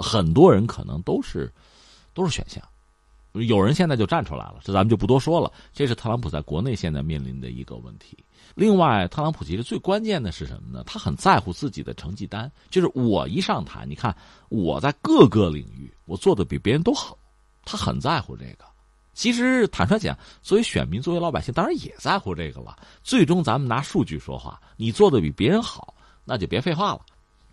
[0.00, 1.52] 很多人可能都是
[2.14, 2.62] 都是选项，
[3.32, 5.52] 有人现在就站出来了，这咱们就不多说了。
[5.72, 8.16] 这是特朗普在国内现在面临的一个问题。
[8.56, 10.82] 另外，特朗普其实最关键的是什么呢？
[10.84, 14.14] 他很在乎自己的成绩单，就是我一上台，你看
[14.48, 17.16] 我在各个领域我做的比别人都好。
[17.64, 18.64] 他很在乎这个，
[19.12, 22.76] 其实坦率讲，作为选民，作为老百姓，当然也在乎这个了。
[23.04, 27.00] 最终，咱们拿数据说话，你做的比别人好，那就别废话了。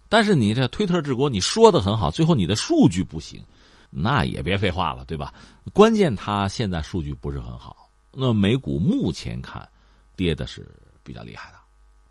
[0.09, 3.43] 但是你这推特治国，你说的很好，最后你的数据不行，
[3.89, 5.33] 那也别废话了，对吧？
[5.73, 9.67] 关键他现在数据不是很好，那美股目前看，
[10.15, 10.67] 跌的是
[11.03, 11.57] 比较厉害的。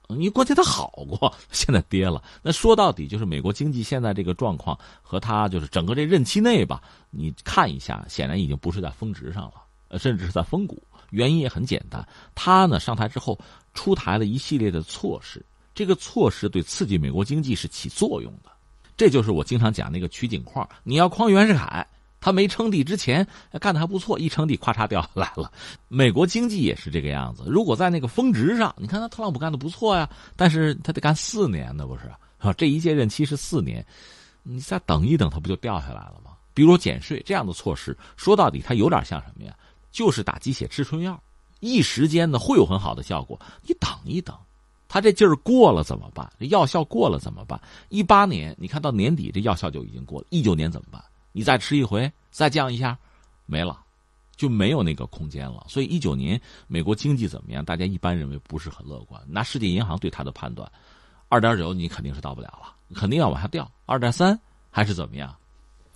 [0.09, 2.23] 你关键它好过，现在跌了。
[2.41, 6.81] 那说到底就是美国经济现在这个状况和它就是整个这任期内吧，
[7.11, 10.81] 你看一下，显然已经不是在峰值上了，甚至是在峰谷。
[11.11, 12.07] 原因也很简单，
[12.37, 13.37] 他呢上台之后
[13.75, 15.45] 出台了一系列的措施，
[15.77, 18.51] 这个措施对刺激美国经济是起作用的。
[18.97, 21.87] 这就是我经常讲那个取景框，你要框袁世凯。
[22.19, 23.25] 他没称帝之前
[23.61, 25.53] 干的还不错，一称帝，咔嚓掉下来了。
[25.87, 27.45] 美国经济也是这个样子。
[27.47, 32.11] 如果在那个峰值上，你看他特朗普干的不错呀，但是他得干四年呢，不是？
[32.39, 33.85] 啊，这一届任期是四年，
[34.43, 36.33] 你再等一等，他不就掉下来了吗？
[36.53, 39.55] 比如减税这样的措施，说到底，它有点像什么呀？
[39.93, 41.23] 就是打鸡血吃春药，
[41.61, 43.39] 一时间呢会有很好的效果。
[43.63, 44.35] 你等一等，
[44.97, 46.27] 他这劲儿过了怎么办？
[46.41, 47.61] 这药效过了怎么办？
[47.91, 51.05] 一八年，你看到年底这药效就已经过了，一九年怎么办？
[51.33, 52.97] 你再吃一回，再降一下，
[53.45, 53.79] 没了，
[54.37, 55.67] 就没有那个空间了。
[55.69, 57.63] 所以一九年美国经济怎么样？
[57.63, 59.23] 大家一般认为不是很乐观。
[59.29, 60.67] 拿世界银行对他的判断，
[61.29, 63.71] 二点九你肯定是到不了了，肯定要往下掉。
[63.85, 65.37] 二点三还是怎么样？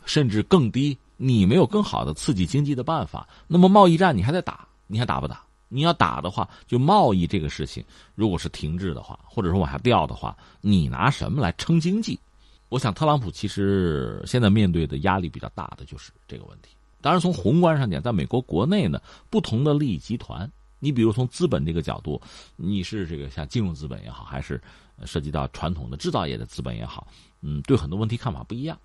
[0.05, 0.99] 甚至更低。
[1.17, 5.43] 你没有更好的刺激经济的办法，那么贸易战你还得打，你还打不打？
[5.71, 7.83] 你要打的话，就贸易这个事情，
[8.15, 12.21] 如果是停滞的话，或者说往下掉的话，你拿什么来撑经济？
[12.69, 16.69] 我想，特朗普其实现在面对的压力比较大的就是这个问题。
[17.01, 22.21] 当然，从宏观上讲，在美国国内呢，不同的利益集团，你比如从资本这个角度，
[22.57, 24.61] 你是这个像金融资本也好，还是
[25.05, 27.07] 涉及到传统的制造业的资本也好，
[27.41, 28.79] 嗯，对很多问题看法不一样。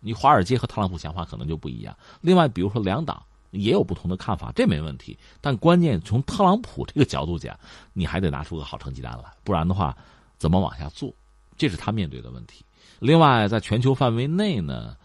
[0.00, 1.96] 你华尔街和特朗普想法可能就不一样。
[2.20, 5.18] 另外，比如说两党也有不同的看法，这没问题。
[5.40, 7.58] 但关键从特朗普这个角度讲，
[7.92, 9.96] 你还得拿出个好成绩单来，不然的话，
[10.36, 11.12] 怎么往下做？
[11.56, 12.64] 这是他面对的问题。
[12.98, 14.96] 另外，在全球范围内呢，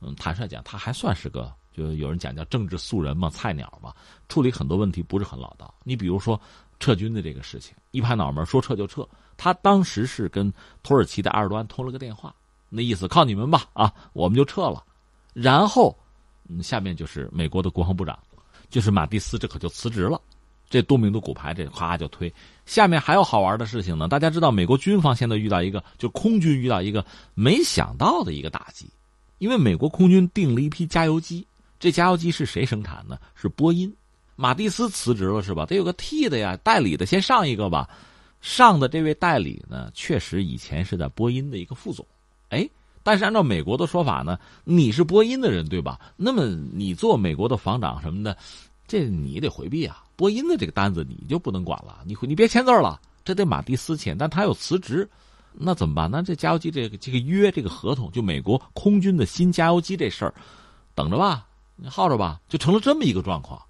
[0.00, 3.94] 嗯，坦率讲，他还算是个，就有人讲叫政治素人嘛，菜鸟嘛，
[4.28, 5.72] 处理很多问题不是很老道。
[5.84, 6.40] 你比如说
[6.78, 9.06] 撤军的这个事情，一拍脑门说撤就撤。
[9.36, 12.34] 他当时是跟土耳其的埃尔多安通了个电话，
[12.68, 14.82] 那意思靠你们吧，啊，我们就撤了。
[15.32, 15.96] 然后，
[16.48, 18.18] 嗯，下面就是美国的国防部长，
[18.68, 20.20] 就是马蒂斯，这可就辞职了。
[20.68, 22.32] 这多名的骨牌，这咵就推。
[22.64, 24.08] 下面还有好玩的事情呢。
[24.08, 27.04] 大家知道，美国军方现在遇到一个，就空军遇到一个
[27.34, 28.90] 没想到的一个打击，
[29.38, 31.46] 因为美国空军订了一批加油机，
[31.78, 33.16] 这加油机是谁生产呢？
[33.36, 33.94] 是波音。
[34.34, 35.64] 马蒂斯辞职了是吧？
[35.64, 37.88] 得有个替的呀，代理的先上一个吧。
[38.40, 42.04] 上的这位代理呢，确实以前是在波音的一个副总。
[42.48, 42.68] 哎，
[43.06, 45.96] 但是按照美国的说法呢，你是波音的人对吧？
[46.16, 48.36] 那么你做美国的防长什么的。
[48.88, 50.02] 这你得回避啊！
[50.16, 55.08] 波音的这个单子你就不能管了，你你别签字了，这得马蒂斯签，但他要辞职，
[55.52, 56.10] 那怎么办？
[56.10, 60.34] 那这加油机这个这个约这个合同，就美国空军的新加油机这事儿，
[60.96, 63.60] 等着吧，你耗着吧，就成了这么一个状况，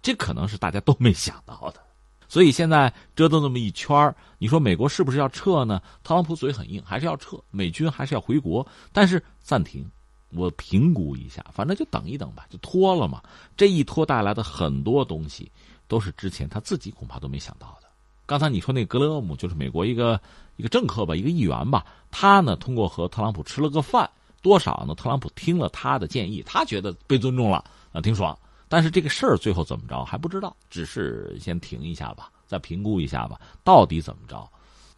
[0.00, 1.80] 这可能是大家都没想到的。
[2.28, 5.80] 所以现在折腾这么一圈你说美国是不是要撤呢？
[6.04, 9.90] 特朗普嘴很硬，还是要撤，美军还是要回国，但是暂停，
[10.32, 13.22] 我评估一下，反正就等一等吧，就拖了嘛。
[13.56, 15.50] 这一拖带来的很多东西，
[15.88, 17.88] 都是之前他自己恐怕都没想到的。
[18.26, 20.20] 刚才你说那格雷厄姆就是美国一个
[20.56, 24.08] 一个政客吧，一个议员吧，他呢通过和特朗普吃了个饭，
[24.42, 24.94] 多少呢？
[24.94, 28.38] 特朗普听了他的建议，他觉得被尊重了啊，挺爽。
[28.68, 34.48] 但是这个事儿最后怎么着还不知道，只是先停一下吧，再评估一下吧，到底怎么着，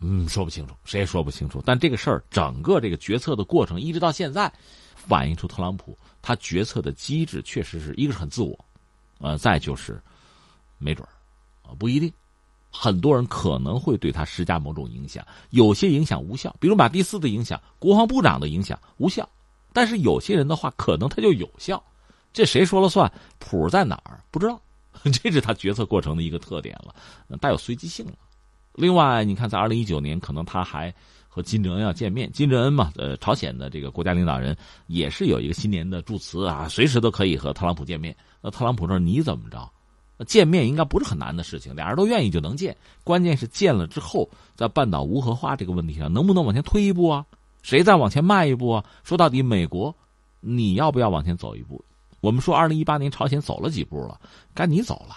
[0.00, 1.62] 嗯，说不清楚，谁也说不清楚。
[1.64, 4.52] 但这个事儿整个这个决策的过程一直到现在，
[4.94, 8.59] 反映出特朗普他决策的机制确实是一个是很自我，
[9.18, 10.02] 呃，再就是
[10.78, 11.12] 没准儿
[11.68, 12.12] 啊不一定，
[12.72, 19.28] 很多人可能会对他施加某种影响，有些影响无效，比如马蒂斯的影响，国防部长的影响无效，
[19.72, 21.83] 但是有些人的话可能他就有效。
[22.32, 23.10] 这谁说了算？
[23.38, 24.20] 谱在哪儿？
[24.30, 24.60] 不知道，
[25.22, 26.94] 这是他决策过程的一个特点了，
[27.38, 28.12] 带有随机性了。
[28.74, 30.94] 另外，你看，在二零一九年，可能他还
[31.28, 32.30] 和金正恩要见面。
[32.32, 38.16] 金正恩嘛，呃，朝鲜的这个国家领导人也是有一个新年的祝词啊，随时都可以和特朗普见面。
[38.40, 39.68] 那特朗普说：“你怎么着？
[40.26, 42.76] 见面应该不是很难的事情，俩人都愿意就能见。
[43.02, 47.26] 关键是见了之后，在半岛无核化这个问题上，能不能往前推一步啊？
[47.62, 48.84] 谁再往前迈一步啊？
[49.02, 49.94] 说到底，美国，
[50.40, 51.84] 你要不要往前走一步？”
[52.20, 54.20] 我们说，二零一八年朝鲜走了几步了？
[54.54, 55.14] 该你走了，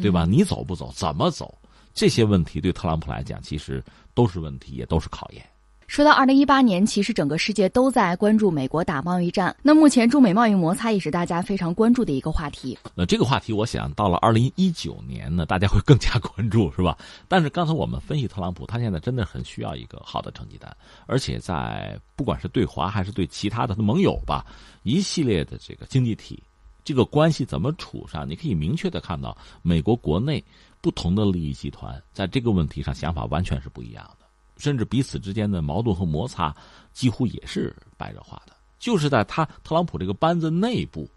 [0.00, 0.24] 对吧？
[0.24, 0.92] 你走不走？
[0.94, 1.56] 怎么走？
[1.94, 3.82] 这些问题对特朗普来讲，其实
[4.14, 5.42] 都是问题，也都是考验。
[5.86, 9.54] 说到二零一八年，其实整个世界都在关注美国打贸易战。
[9.62, 12.76] 那目前中美贸易摩擦也是大家非常关注的一个话题。
[12.92, 16.98] 那，这个话题，我想到了二零一九年呢，大家会更加关注，是吧？
[17.28, 24.44] 但是刚才我们分析特朗普，他现在真的很需要一个好的成绩单，而且在不管是对华还是对其他的盟友吧，
[24.82, 26.42] 一系列的这个经济体，
[26.86, 28.28] 这个关系怎么处上？
[28.28, 30.42] 你可以明确的看到，美国国内
[30.80, 34.26] 不同的利益集团在这个问题上想法完全是不一样的。
[34.56, 36.54] 甚至彼此之间的矛盾和摩擦，
[36.92, 38.54] 几乎也是白热化的。
[38.78, 41.10] 就是在他特朗普这个班子内部，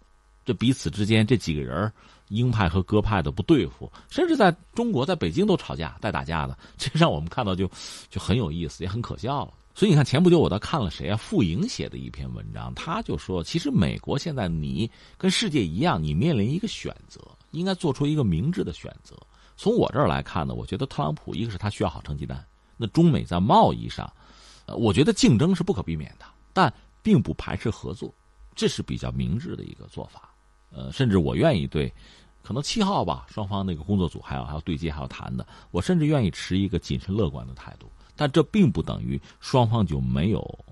[0.44, 1.92] 这彼此之间这几个人，
[2.30, 7.70] 鹰派和鸽派的不对付，甚至在中国在北京都吵架带打架的，这让我们看到就
[8.10, 9.52] 就很有意思，也很可笑了。
[9.74, 11.16] 所以你看，前不久我倒看了谁啊？
[11.16, 17.20] 傅莹写的一篇文章，他就说，其实美国现在你跟世界一样，你面临一个选择，
[17.52, 19.16] 应该做出一个明智的选择。
[19.56, 22.44] 从我这儿来看呢，我觉得特朗普一个是他需要好成绩单。
[22.76, 24.12] 那中美在贸易上，
[24.66, 28.12] 呃，我觉得竞争是不可避免的，但并不排斥合作，
[28.54, 30.30] 这是比较明智的一个做法。
[30.72, 31.92] 呃，甚至我愿意对，
[32.42, 37.90] 可能七号吧，双方那个工作组还要还要对接还要谈的，我甚至愿意持一个谨慎乐观的态度。
[38.20, 40.64] 但这并不等于双方就没有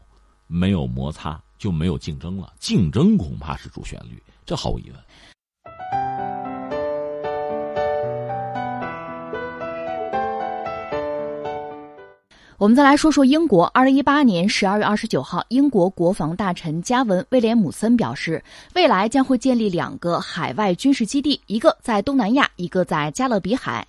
[0.47, 2.53] 没有摩擦，就没有竞争了。
[2.61, 5.03] 竞争恐怕是主旋律，这毫无疑问。
[12.59, 13.67] 我们再来说说英国。
[13.67, 18.43] 二零一八年十二月二十九号，英国国防大臣加文·威廉姆森表示，
[18.75, 23.87] 未来将会建立两个海外军事基地，一个在东南亚，一个在加勒比海。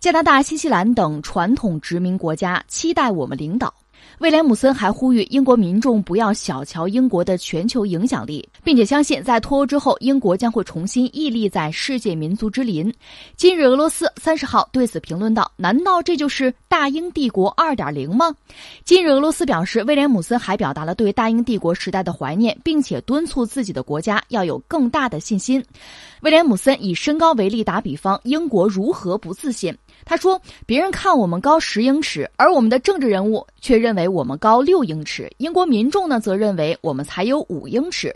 [0.00, 3.72] 加拿大、新西兰等传统殖民国家期待我们领导。
[4.20, 12.92] 威廉姆森还呼吁英国民众不要小瞧英国的全球影响力，并且相信在脱欧之后，英国将会重新屹立在世界民族之林。
[13.34, 18.30] 今日俄罗斯三十号对此评论道：“难道这就是大英帝国二点零吗？”
[18.84, 25.64] 今日俄罗斯表示，威廉姆森还表达了对大英帝国时代的怀念，并且敦促自己的国家要有更大的信心。
[26.20, 29.74] 威廉姆森以身高为例打比方，英国如何不自信？
[30.04, 35.30] 他说：“别人看我们高十英尺，而我们的政治人物却认为我们高六英尺。
[35.38, 38.14] 英国民众呢，则认为我们才有五英尺。”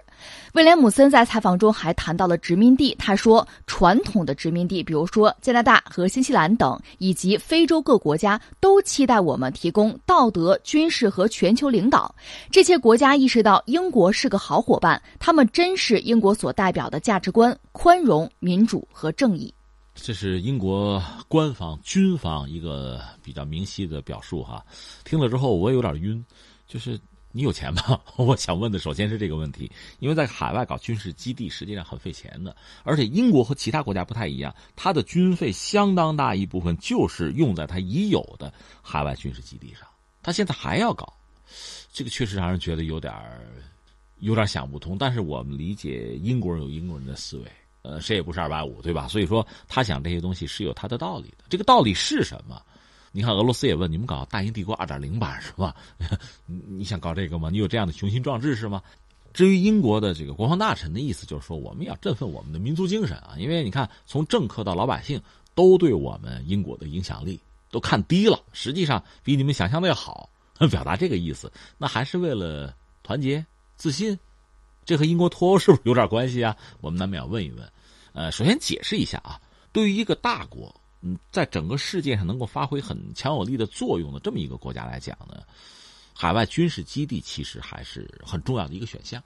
[0.54, 2.94] 威廉姆森在采访中还谈到了殖民地。
[2.98, 12.14] 他说：“传统的殖民地，比如说加拿大和新西兰等，以及非洲各国家，都期待我们提供道德、军事和全球领导。
[12.50, 19.52] 这些国家意识到英国是个好伙伴，他们珍视英国所代表的价值观：宽容、民主和正义。”
[19.94, 24.64] 这是英国官方军方一个比较明晰的表述哈，
[25.04, 26.22] 听了之后我有点晕，
[26.66, 27.00] 就是
[27.32, 27.98] 你有钱吗？
[28.16, 38.52] 我想问的首先是这个问题，因为在海外搞军事基地实际上很费钱的，而且英国和其他国家不太一样，它的军费相当大一部分就是用在它已有的
[38.82, 39.88] 海外军事基地上，
[40.22, 41.10] 它现在还要搞，
[41.92, 43.14] 这个确实让人觉得有点
[44.18, 44.98] 有点想不通。
[44.98, 47.46] 但是我们理解英国人有英国人的思维。
[47.84, 49.06] 呃，谁也不是二百五，对吧？
[49.06, 51.44] 所以说，他想这些东西是有他的道理的。
[51.48, 52.60] 这个道理是什么？
[53.12, 55.76] 你看，俄罗斯也问你们搞大英帝国二点零版是吧？
[56.46, 57.50] 你想搞这个吗？
[57.50, 58.82] 你有这样的雄心壮志是吗？
[59.32, 63.34] 至于英国的这个国防大臣的意思，就是说我们要振奋我们的民族精神啊！
[63.36, 65.20] 因为你看，从政客到老百姓
[65.54, 67.38] 都对我们英国的影响力
[67.70, 70.30] 都看低了，实际上比你们想象的要好，
[70.70, 73.44] 表达这个意思，那还是为了团结
[73.76, 74.16] 自信，
[74.84, 76.56] 这和英国脱欧是不是有点关系啊？
[76.80, 77.68] 我们难免要问一问。
[78.12, 79.40] 呃，首先解释一下啊，
[79.72, 85.42] 对于一个大国，嗯，在整个世界上能够发挥很强有力的作用的这么一个国家来讲呢，
[86.12, 89.22] 海外军事基地其实还是很重要的一个选项。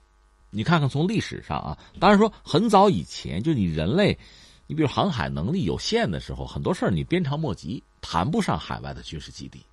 [0.49, 4.17] 你看看从历史上啊，当然说很早以前，就你人类，
[4.65, 9.63] 你比如航海能力有限的时候，很多事儿你鞭长莫及，谈不上海外的军事基地。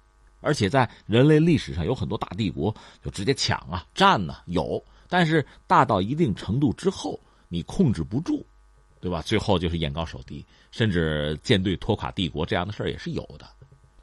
[0.42, 2.72] 而且在人类历史上有很多大帝国
[3.02, 8.44] 就直接抢啊、占呢，有，但是大到一定程度之后，你控制不住，
[9.00, 9.22] 对吧？
[9.22, 13.46] 最后就是眼高手低，甚至舰队拖垮帝国这样的事儿也是有的。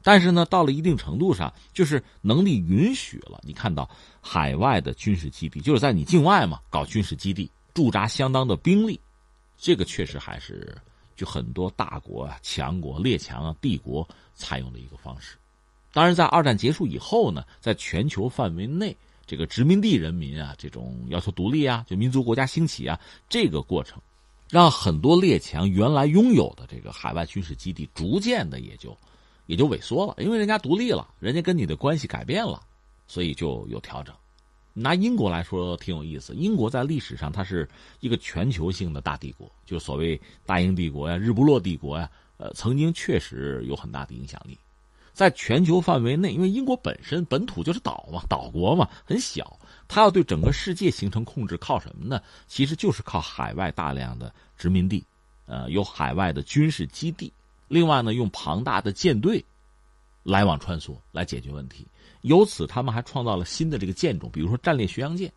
[0.02, 3.88] 但是呢，到了一定程度上，就是能力允许了，你看到
[4.20, 9.00] 海外的军事基地，就是在你境外嘛，搞军事基地，驻扎相当的兵力，
[9.56, 10.76] 这个确实还是
[11.16, 15.36] 就很多大国啊、强国、列强啊、帝国采用的一个方式。
[15.90, 18.94] 当然，在二战结束以后呢，在全球范围内，
[19.26, 24.00] 这个殖民地人民啊，这种要求独立啊，就民族国家兴起啊，这个过程，
[24.50, 28.96] 让很多列强原来拥有的这个海外军事基地，逐渐的也就。
[29.46, 32.62] 也就萎缩了，因为人家独立了，人家跟你的关系改变了，
[33.06, 34.14] 所以就有调整。
[34.72, 37.68] 拿英国来说挺有意思，英国在历史上它是
[38.00, 44.58] 一个全球性的大帝国，就所谓大英帝国呀、日不落帝国呀，呃，曾经确实有很大的影响力。
[45.14, 52.20] 在全球范围内，因为英国本身本土就是岛嘛，岛国嘛，很小，它要对整个世界形成控制，靠什么呢？
[52.48, 55.04] 其实就是靠海外大量的殖民地，
[55.46, 57.32] 呃，有海外的军事基地。
[57.68, 59.42] 另外呢，用庞大的舰队
[60.24, 61.86] 来往穿梭来解决问题。
[62.22, 65.32] 由此，他们还创造了新的这个舰种，比如说战列巡洋舰。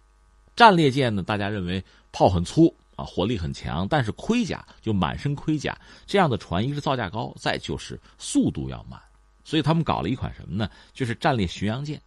[0.56, 9.00] 战列舰呢，大家认为炮很粗啊，火力很强，但是盔甲就满身盔甲，这样的船一是造价高，再就是速度要慢。
[9.48, 10.70] 所以他们搞了一款什么呢？
[10.94, 12.02] 就是战列巡洋舰，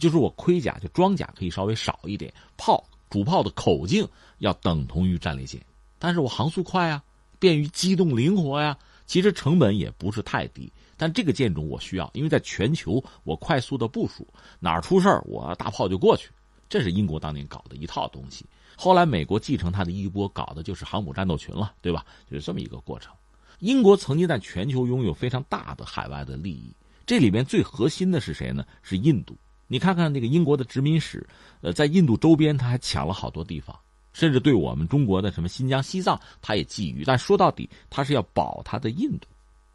[0.00, 4.08] 就是我盔甲就装甲可以稍微少一点，炮主炮的口径
[4.38, 5.60] 要等同于战列舰，
[5.98, 7.04] 但是我航速快啊，
[7.38, 8.74] 便于机动灵活呀。
[9.04, 14.26] 其实成本也不是太低，但这个舰种我需要，因为在全球我快速的部署，
[14.58, 16.30] 哪儿出事儿我大炮就过去。
[16.70, 18.46] 这是英国当年搞的一套东西。
[18.76, 22.06] 后来美国继承它的衣钵，搞的就是航母战斗群了，对吧？
[22.30, 23.12] 就是这么一个过程。
[23.60, 26.74] 英国曾经在全球拥有非常大的海外的利益，
[27.06, 28.64] 这里面最核心的是谁呢？
[28.82, 29.36] 是印度。
[29.66, 31.26] 你看看那个英国的殖民史，
[31.60, 33.76] 呃，在印度周边他还抢了好多地方。
[34.14, 37.04] 甚至对我们中国的什么新疆、西藏，他也觊觎。
[37.06, 39.28] 但说到底，他是要保他的印度。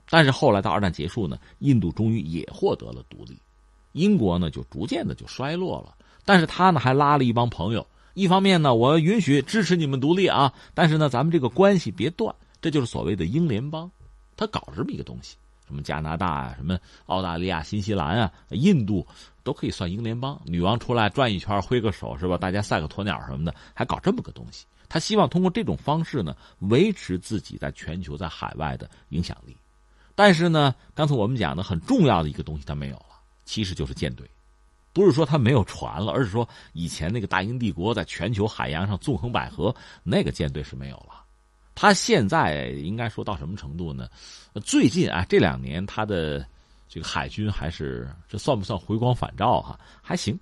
[0.10, 3.38] 但是后来到二战结束呢，印度终于也获得了独立，
[3.94, 5.96] 英国呢就逐渐的就衰落了。
[6.26, 13.92] 但是他呢还拉了一帮朋友，一方面呢我允许支持你们独立啊，但是呢咱们这个关系别断，这就是所谓的英联邦，
[14.38, 15.36] 他搞这么一个东西。
[15.68, 19.06] 什么加拿大啊，什么澳大利亚、新西兰啊，印度
[19.44, 20.40] 都可以算英联邦。
[20.46, 22.38] 女王出来转一圈，挥个手是吧？
[22.38, 24.66] 大家赛个鸵鸟什么的，还搞这么个东西。
[24.88, 29.58] 他希望通过这种方式呢，维持自己在全球、在海外的影响力。
[30.16, 33.06] 但是呢，刚才我们讲的很重要的一个东西，他没有了，
[33.44, 34.30] 其实就是舰队。
[34.92, 41.23] 不是说他没有船了，而是说以前那个大英帝国在全球海洋上纵横捭阖，那个舰队是没有了。
[41.76, 44.08] 他现在应该说到什么程度呢？
[44.64, 46.46] 最近啊，这两年他的
[46.88, 49.80] 这个海军还是这算不算回光返照哈？
[50.02, 50.40] 还行。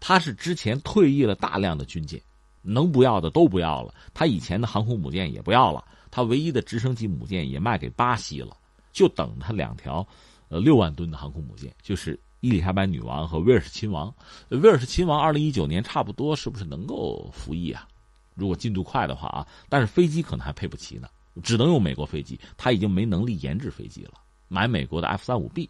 [0.00, 2.20] 他是之前退役了大量的军舰，
[2.60, 3.94] 能不要的都不要了。
[4.12, 8.54] 他以前的航空母舰也不要了，他唯一的直升机母舰也卖给巴西了，
[8.92, 10.06] 就等他两条
[10.48, 14.14] 呃六万吨的航空母舰，就是伊丽莎白女王和威尔士亲王。
[14.50, 17.88] 威尔士亲王二零一九年差不多是不是能够服役啊？
[18.34, 21.08] 如果进度快的话啊，但是飞机可能还配不齐呢，
[21.42, 24.14] 只能用美国飞机，他已经没能力研制飞机了，
[24.48, 25.68] 买美国的 F 三五 B。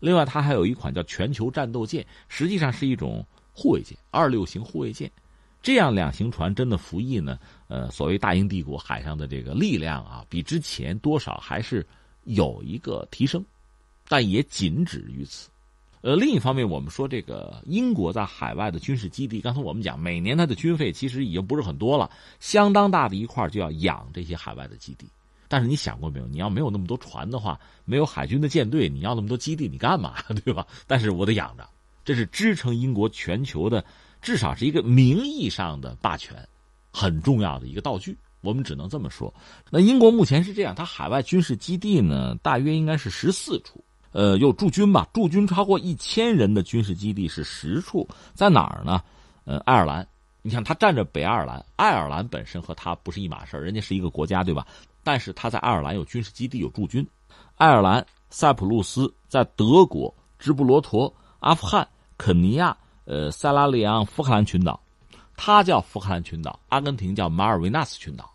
[0.00, 5.10] 另外，他还有一款叫全球战斗舰，实际上是一种护卫舰，二六型护卫舰。
[5.62, 7.38] 这样两型船真的服役呢？
[7.68, 11.86] 呃，所谓大英帝国海上的这个力量啊，比之前多少还是
[12.24, 13.44] 有一个提升，
[14.08, 15.48] 但也仅止于此。
[16.02, 25.06] 呃，另一方面，我们说这个英国在海外的军事基地，刚才我们讲，每年它的军费其实已经不是很多了，相当大的一块就要养这些海外的基地。
[25.46, 26.26] 但是你想过没有？
[26.26, 30.14] 你要没有那么多船的话，没有海军的舰队，你要那么多基地，你干嘛？
[30.44, 30.66] 对吧？
[30.88, 31.64] 但是我得养着，
[32.04, 33.84] 这是支撑英国全球的，
[34.20, 36.36] 至少是一个名义上的霸权，
[36.92, 38.16] 很重要的一个道具。
[38.40, 39.32] 我们只能这么说。
[39.70, 43.84] 那英国目前是这样，它海外军事基地呢，大约应该是十四处。
[44.12, 45.08] 呃，有驻军吧？
[45.12, 49.02] 驻军超过一千人的军事基地是十处，在哪儿呢？
[49.44, 50.06] 呃，爱尔兰，
[50.42, 54.66] 你看他占着北爱尔兰，爱尔兰本身和他不是一码事人家是一个国家，对吧？
[55.02, 57.04] 但是他在爱尔兰有军事基地，有驻军。
[57.56, 61.86] 爱尔兰、塞浦路斯，在德国、直布罗陀、阿富汗、
[62.16, 64.80] 肯尼亚、呃塞拉利昂、福克兰群岛，
[65.36, 68.31] 它叫福克兰群岛，阿根廷叫马尔维纳斯群岛，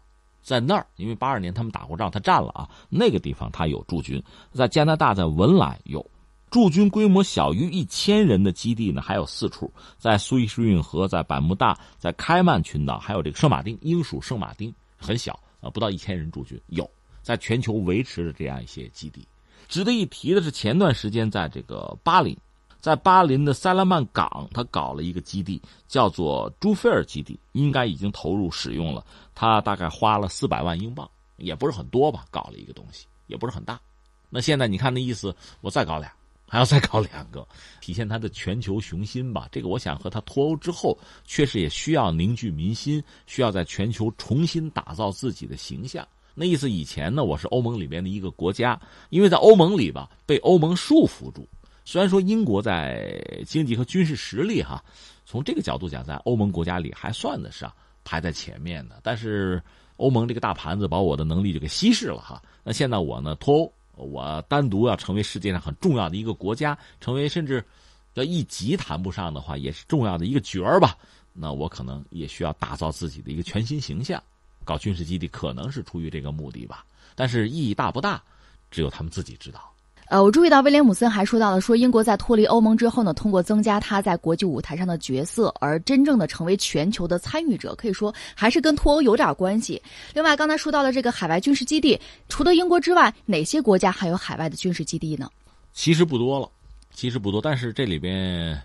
[0.47, 4.23] 在那儿，因为八二年他们打过仗，他占了啊，那个地方他有驻军，
[4.53, 6.09] 在加拿大，在文莱有。
[6.49, 16.89] 驻军规模小于一千人的基地呢，还有四处，在苏伊士运河、在百慕大、在开曼群岛，还有这个圣马丁，英属圣马丁很小啊，不到一千人驻军，有
[17.21, 19.27] 在全球维持着这样一些基地。
[19.67, 22.33] 值得一提的是，前段时间在这个巴林，
[22.79, 29.05] 在巴林的塞拉曼港，他搞了一个基地，叫做朱菲尔基地，应该已经投入使用了。
[29.39, 33.79] 他大概花了四百万英镑，也不是很多吧，搞了一个东西，也不是很大。
[34.31, 36.11] 那现在你看那意思，我再搞俩。
[36.49, 37.45] 还要再搞两个，
[37.81, 39.49] 体现他的全球雄心吧。
[39.51, 46.07] 这个我想和他脱欧之后，确实也需要凝聚民心，需要在全球重新打造自己的形象。
[46.33, 48.79] 那意思，以前呢，我是欧盟里面的一个国家，
[49.09, 51.45] 因为在欧盟里吧，被欧盟束缚住。
[51.83, 54.81] 虽然说英国在经济和军事实力哈，
[55.25, 57.69] 从这个角度讲，在欧盟国家里还算得上
[58.07, 59.61] 排在前面的，但是
[59.97, 62.41] 欧盟这个大盘子把我的能力就给稀释了哈。
[62.63, 63.73] 那现在我呢脱欧。
[63.99, 67.65] 我单独要成为世界上很重要的一个国家，成为甚至
[68.13, 70.95] 要一级谈不上的话，也是重要的一个角儿吧。
[71.33, 74.21] 那我可能也需要打造自己的一个全新形象，
[74.63, 76.85] 搞军事基地可能是出于这个目的吧。
[77.15, 78.21] 但是意义大不大，
[78.69, 79.73] 只有他们自己知道。
[80.09, 89.81] 呃，我注意到威廉姆森还说到了，说英国在脱离欧盟之后呢，通过增加他在国际舞台上的角色，而真正的成为全球的参与者，可以说还是跟脱欧有点关系。
[90.13, 91.99] 另外，刚才说到的这个海外军事基地，
[92.29, 95.29] 除了英国之外，哪些国家还有海外的军事基地呢？
[95.73, 96.49] 其实不多了，
[96.93, 98.57] 其实不多，但是这里边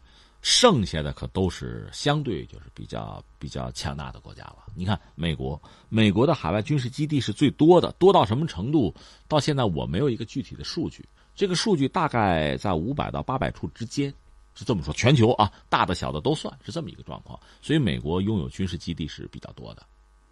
[0.42, 4.58] 剩下的可都是相对就是比较比较强大的国家了。
[4.76, 8.94] 你看，美国，美国的海外军事基地是最多的，多到什么程度？
[9.26, 11.04] 到现在我没有一个具体的数据。
[11.34, 14.12] 这个数据大概在五百到八百处之间，
[14.54, 14.92] 是这么说。
[14.94, 17.38] 全球啊，大的小的都算是这么一个状况。
[17.60, 19.82] 所以美国拥有军事基地是比较多的，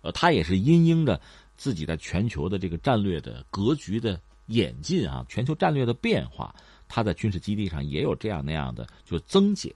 [0.03, 1.21] 呃，它也是因应着
[1.57, 6.55] 自己在全球的这个战略的格局的演进啊，全球战略的变化，
[6.87, 9.75] 它在军事基地上也有这样那样的就增减。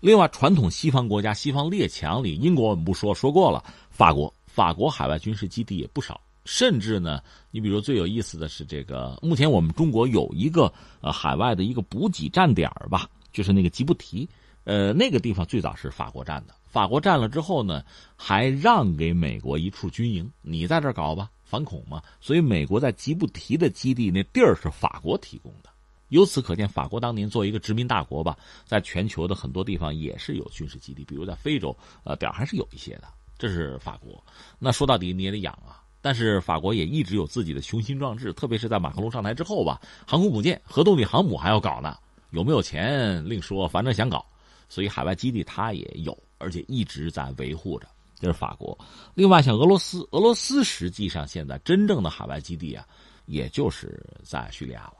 [0.00, 6.20] 另外，传统西方国家、西方列强里，英国我们不说，说过了，法国，法国海外军事基地也不少。
[6.44, 14.28] 甚至呢，你比如最有意思的是这个，目前我们中国有一个呃海外的一个补给站点吧，就是那个吉布提，
[14.64, 17.84] 呃那个地方最早是法国占的，法国占了之后呢，
[18.16, 25.70] 还让给美国一处军营，你在这搞吧，反恐嘛，所以美国在吉布提的基地那地儿是法国提供的，
[26.08, 33.04] 由此可见，法国当年作为一个殖民大国吧，在全球的很多地方也是有军事基地，比如在非洲，呃点还是有一些的，
[33.38, 34.22] 这是法国。
[34.58, 35.78] 那说到底你也得养啊。
[36.02, 41.96] 但是法国也一直有自己的雄心壮志，特别是在马克龙上台之后吧，航空母舰、核动力航母还要搞呢，
[42.30, 44.26] 有没有钱另说，反正想搞，
[44.68, 47.86] 所以海外基地它也有，而且一直在维护着。
[48.18, 48.76] 这是法国。
[49.14, 52.84] 另外像俄罗斯，俄罗斯实际上现在真正的海外基地啊，
[53.26, 54.94] 也就是在叙利亚了，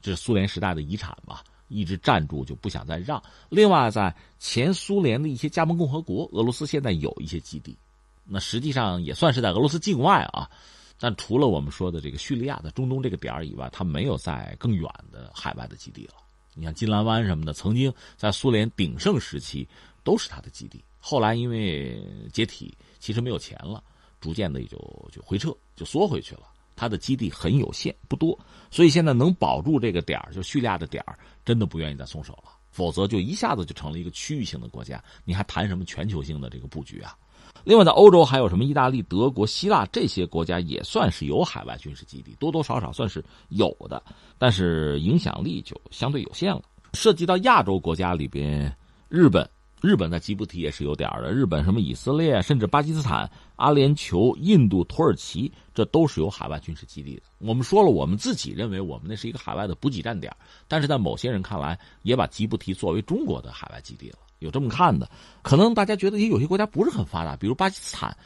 [0.00, 3.22] 这是苏联时代的遗产吧，一直站住就不想再让。
[3.48, 7.76] 另外在前苏联的一些加盟共和国，俄罗斯现在有一些基地。
[8.24, 10.50] 那实际上也算是在俄罗斯境外啊，
[10.98, 16.14] 但除了我们说的这个叙利亚的中东这个点以外，它没有在更远的海外的基地了。
[16.54, 19.68] 你像金兰湾什么的，曾经在苏联鼎盛时期
[20.02, 22.00] 都是它的基地，后来因为
[22.32, 23.82] 解体，其实没有钱了，
[24.20, 24.78] 逐渐的也就
[25.12, 26.42] 就回撤，就缩回去了。
[26.76, 28.38] 它的基地很有限，不多，
[28.70, 37.16] 所以现在能保住这个点儿，就叙利亚的点儿，真的不愿意再松手了，否则就一下子就成了一个区域性的国家，你还谈什么全球性的这个布局啊？
[37.64, 44.02] 另外，在欧洲还有什么意大利、德国、希腊这些国家也算是有海外军事基地，多多少少算是有的，
[44.38, 46.60] 但是影响力就相对有限了。
[46.92, 48.70] 涉及到亚洲国家里边，
[49.08, 49.48] 日本，
[49.80, 51.32] 日本在吉布提也是有点的。
[51.32, 57.22] 日本什么以色列，甚至巴基斯坦、阿联酋、印度、土耳其，这都是有海外军事基地的。
[57.38, 60.30] 我们说了，我们自己认为我们那是一个海外的补给站点，
[60.68, 64.18] 但是在某些人看来，也把吉布提作为中国的海外基地了。
[64.38, 65.10] 有这么看的，
[65.42, 68.16] 可能大家觉得也有些国家不是很发达，比如巴基斯坦，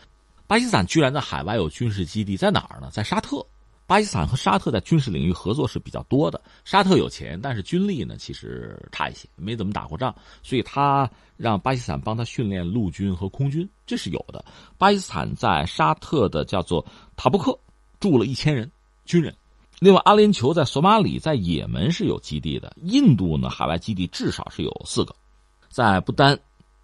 [0.47, 2.89] 巴基斯坦居然在海外有军事基地，在哪儿呢？
[2.91, 3.45] 在沙特。
[3.87, 6.39] 巴基斯坦和沙特在军事领域合作是比较多的。
[6.63, 14.45] 沙特有钱，但是军力呢其实差一些，没怎么打过仗，所以他让巴基斯坦帮他训练陆军和空军，这是有的。
[14.77, 16.85] 巴基斯坦在沙特的叫做
[17.17, 17.59] 塔布克
[17.99, 18.71] 住了一千人
[19.07, 19.35] 军人。
[19.79, 22.77] 另外，阿联酋在索马里、在也门是有基地的。
[22.83, 25.15] 印度呢，海外基地至少是有四个。
[25.69, 26.39] 在不丹，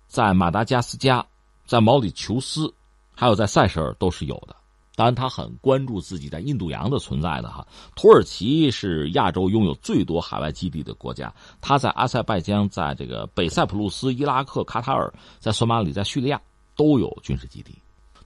[0.06, 1.24] 在马达加斯加，
[1.66, 2.72] 在毛里求斯，
[3.14, 4.54] 还有在塞舌尔都是有的。
[4.96, 7.66] 当然，他很关注自己在印度洋的存在的哈。
[7.96, 16.40] 土耳其是亚洲拥有最多海外基地的国家，他在阿塞拜疆、在这个北塞浦路斯、伊拉克、卡塔尔、在索马里、在叙利亚
[16.76, 17.76] 都有军事基地。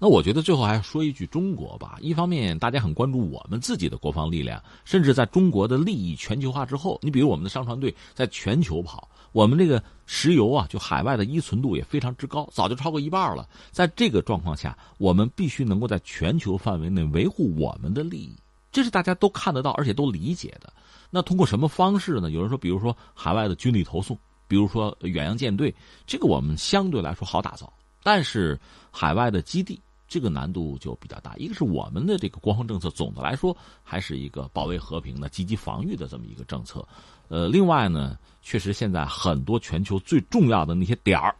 [0.00, 1.98] 那我觉得最后还要说一句中国吧。
[2.00, 13.48] 一方面，大家很关注我们自己的国防力量，甚至在中国的利益全球化之后，你比如我们的商船队在全球跑，我们这个石油啊，就海外的依存度也非常之高，早就超过一半了。
[13.72, 18.36] 在这个状况下，我们必须能够在全球范围内维护我们的利益，
[18.70, 20.72] 这是大家都看得到而且都理解的。
[21.10, 22.30] 那通过什么方式呢？
[22.30, 25.74] 有人说，比如说海外的军力投送，比如说远洋舰队，
[26.06, 27.72] 这个我们相对来说好打造，
[28.04, 28.56] 但是
[28.92, 29.80] 海外的基地。
[30.08, 31.36] 这个难度就比较大。
[31.36, 36.86] 一个是我们的这个国防政策，总的来说还是一个保卫和平的、积极防御的这么一个政策。
[37.28, 41.36] 呃，另外呢，确实现在很多全球最重要的那些点儿，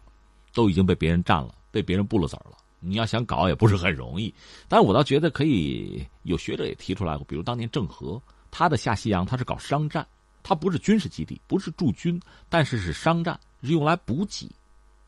[0.53, 2.57] 都已经被别人占了，被别人布了子儿了。
[2.79, 4.33] 你要想搞也不是很容易。
[4.69, 10.07] 但是我倒觉得可以，有学者也提出来过，比如当年郑和，他的下西洋他是搞商战，
[10.43, 14.49] 他不是军事基地，不是驻军，但是是商战，是用来补给。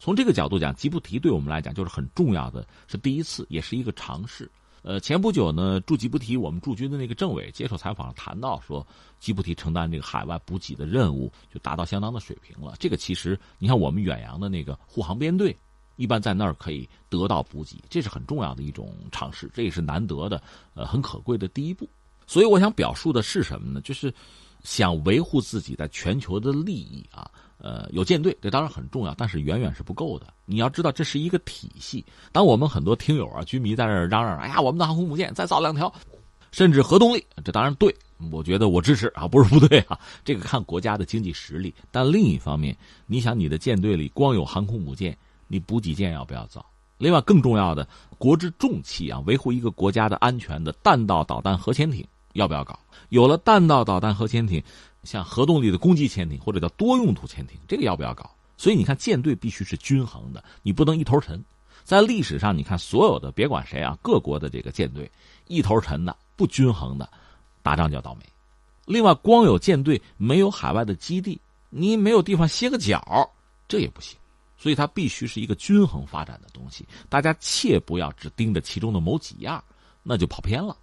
[0.00, 4.50] 从这个角度讲，吉布提对我们来讲就是很重要的，是第一次，也是一个尝试。
[4.82, 8.84] 呃，前不久呢，驻吉布提我们驻军的那个政委接受采访谈到说，
[9.18, 12.74] 吉布提承担这个海外补给的任务就达到相当的水平了。
[12.78, 15.54] 这个其实你看，我们远洋的那个护航编队，
[15.96, 20.42] 一般在那儿可以得到补给，这是很重要的一种尝试，这也是难得的，
[20.72, 21.86] 呃，很可贵的第一步。
[22.26, 23.82] 所以我想表述的是什么呢？
[23.82, 24.10] 就是
[24.64, 27.30] 想维护自己在全球的利益啊。
[27.62, 30.26] 呃，有舰队，这当然很重要，但是远远是不够的。
[30.46, 32.02] 你要知道，这是一个体系。
[32.32, 35.92] 当我们很多听友啊、军迷在这嚷嚷：“哎呀，我们的航空母舰再造两条，
[36.52, 37.94] 甚至核动力。”这当然对，
[38.32, 39.98] 我觉得我支持啊，不是不对啊。
[40.24, 41.74] 这个看国家的经济实力。
[41.90, 45.14] 但另一方面，你想，你的舰队里光有航空母舰，
[45.46, 46.64] 你补给舰要不要造？
[46.96, 47.86] 另外，更重要的，
[48.16, 52.78] 国之重器啊，维护一个国家的安全的弹道导弹核潜艇要不要搞？
[53.10, 54.62] 有了弹道导弹核潜艇。
[55.02, 58.30] 像核动力的攻击潜艇或者叫多用途潜艇，这个要不要搞？
[58.56, 61.42] 所以你看，舰队必须是均衡的，你不能一头沉。
[61.82, 65.10] 在历史上，你看所有的别管谁啊，各国的这个舰队
[65.46, 67.08] 一头沉的、不均衡的，
[67.62, 68.24] 打仗就要倒霉。
[68.84, 71.40] 另外，光有舰队没有海外的基地，
[71.70, 73.30] 你没有地方歇个脚，
[73.66, 74.18] 这也不行。
[74.58, 76.86] 所以它必须是一个均衡发展的东西。
[77.08, 79.64] 大家切不要只盯着其中的某几样，
[80.02, 80.76] 那就跑偏了。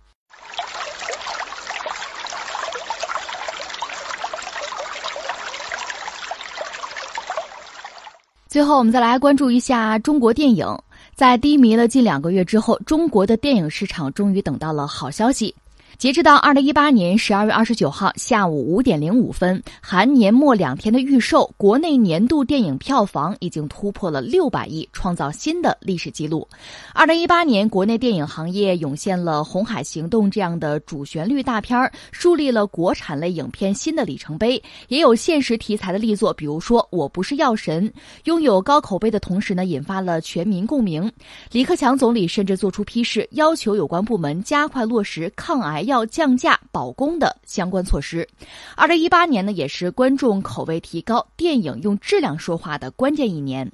[8.58, 10.66] 最后，我们再来关注一下中国电影。
[11.14, 15.54] 在低迷了近两个月之后，中国的电影市场终于等到了好消息。
[15.98, 26.48] 截止到二零一八年十二月二十九号下午五点零五分，含年末两天的预售，国内年度电影票房已经突破了六百亿，创造新的历史记录。
[26.94, 37.90] 二零一八年，国内电影行业涌现了《红海行动》这样的主旋律大片树立了国产类影片新的里程碑；也有现实题材的力作，比如说《我不是药神》，
[38.26, 41.12] 拥有高口碑的同时呢，引发了全民共鸣。
[41.52, 45.87] 李克强总理甚至作出批示，要求有关部门加快落实抗癌。
[45.88, 48.28] 要降价保供的相关措施。
[48.76, 53.70] 二零一八年呢，也是观众口味提高、电影用质量说话的关键一年。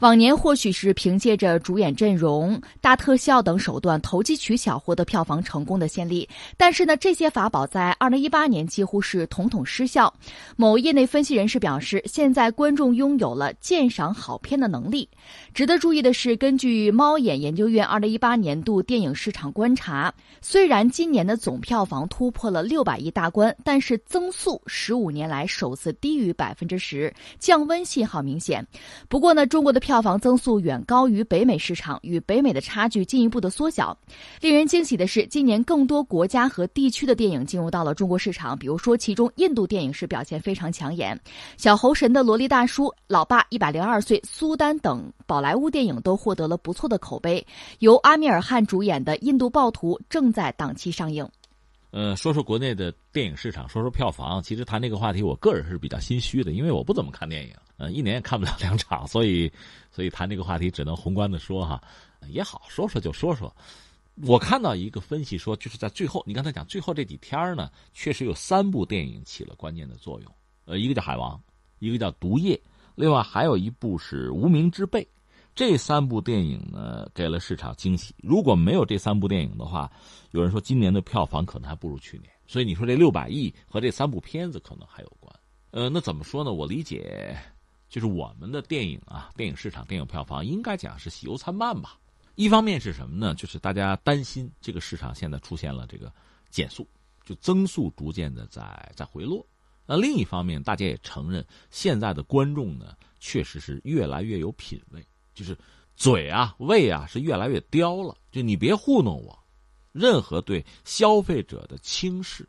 [0.00, 10.12] 往年或许是凭借着主演阵容、大特效等手段投机取巧获得票房成功的先例，但是呢，这些法宝在二零一八年几乎是统统失效。
[10.56, 15.08] 某业内分析人士表示，现在观众拥有了鉴赏好片的能力。
[15.56, 28.62] 值得注意的是，根据猫眼研究院二零一八年度电影市场观察，虽然今年的总票房突破了六百亿大关，但是增速十五年来首次低于百分之十，降温信号明显。
[29.08, 33.96] 不过呢，中国的票房增速远高于北美市场，与北美的差距进一步的缩小。
[34.42, 41.18] 令人惊喜的是，今年更多国家和地区的电影进入到了中国市场，比如说其中印度电影是表现非常抢眼，
[41.56, 47.46] 小猴神的萝莉大叔、老爸一百零二岁、苏丹等宝莱坞电影都获得了不错的口碑。
[47.78, 51.24] 由阿米尔汗主演的《印度暴徒》正在档期上映。
[51.92, 54.42] 呃，说说国内的电影市场，说说票房。
[54.42, 59.48] 其实谈这个话题，我个人是比较心虚的，因为我不怎么看电影，呃，一年也看不了两场，所以，
[59.92, 61.80] 所以谈这个话题只能宏观的说哈，
[62.28, 63.54] 也好，说说就说说。
[64.24, 70.34] 我看到一个分析说，就是在最后，你刚才讲最后这几天呢，确实有三部电影起了关键的作用，
[70.64, 71.36] 呃，一个叫《海王》，
[71.78, 72.56] 一个叫《毒液》，
[72.96, 75.02] 另外还有一部是《无名之辈》。
[75.56, 78.14] 这三部电影呢，给了市场惊喜。
[78.18, 79.90] 如果没有这三部电影的话，
[80.32, 82.30] 有人说今年的票房可能还不如去年。
[82.46, 85.34] 所以你说这六百亿和这三部片子可能还有关。
[85.70, 86.52] 呃，那怎么说呢？
[86.52, 87.34] 我理解，
[87.88, 91.98] 就是我们的电影啊，电影市场、电影票房应该讲是喜忧参半吧。
[92.34, 93.34] 一方面是什么呢？
[93.34, 96.12] 就是大家担心这个市场现在出现了这个
[96.50, 96.86] 减速，
[97.24, 99.44] 就增速逐渐的在在回落。
[99.86, 105.02] 那另一方面，大家也承认现在的观众呢，确实是越来越有品位，
[105.36, 105.56] 就是
[105.94, 108.16] 嘴啊、胃啊是越来越刁了。
[108.32, 109.38] 就你别糊弄我，
[109.92, 112.48] 任何对消费者的轻视，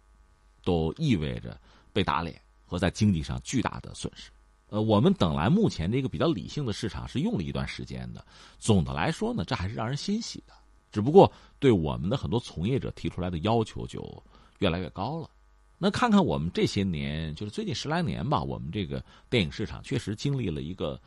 [0.64, 1.60] 都意味着
[1.94, 4.32] 被打脸和在经济上巨大的损失。
[4.70, 8.26] 呃，我们等来目前这个比较理性的市场是用了一段时间的。
[8.58, 10.54] 总的来说呢，这还是让人欣喜的。
[10.92, 14.24] 只不过对我们的很多从业者提出来的要求就
[14.60, 15.30] 越来越高了。
[15.78, 21.00] 那看看我们这些年，就是最近十来年吧，我们这个电影市场确实经历了一个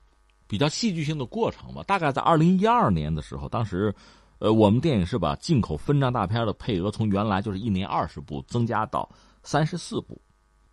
[0.51, 1.83] 比较戏剧性的过程吧。
[1.85, 3.95] 大概在二零一二年的时候，当时，
[4.41, 9.09] 呃，我们电影是把进口分账大片的配额从原来就是一年二十部增加到
[9.45, 10.21] 三十四部。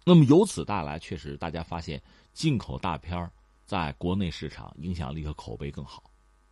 [0.04, 2.02] 那么由此带来，确实大家发现。
[2.34, 3.28] 进口大片
[3.66, 6.04] 在国内市场影响力和口碑更好，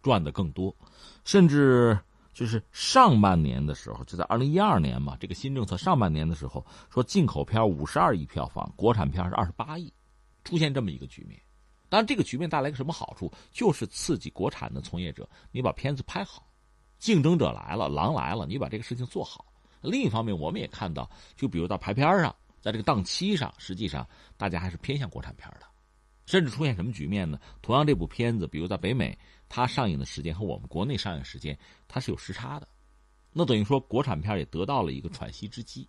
[0.02, 0.76] 赚的更多，
[1.24, 1.96] 甚至
[2.34, 9.94] 就是上半年的时候，就在二零一二年嘛，这个新政策上半年的时候，说进口片五十二亿票房，国产片是二十八亿，
[10.44, 11.40] 出现这么一个局面。
[11.90, 16.48] 当然，这个局面带来一个什么好处，就是刺激国产的从业者，你把片子拍好，
[16.98, 19.46] 竞争者来了，狼来了，你把这个事情做好。
[19.82, 25.68] 另一方面，我们也看到，就比如到排片上，在这个档期上，实际上大家还是偏向国产片的。
[26.26, 27.40] 甚至出现什么局面呢？
[27.62, 29.16] 同样，这部片子，比如在北美，
[29.48, 31.56] 它上映的时间和我们国内上映时间，
[31.88, 32.68] 它是有时差的。
[33.32, 35.88] 那等于说，国产片也得到了一个喘息之机。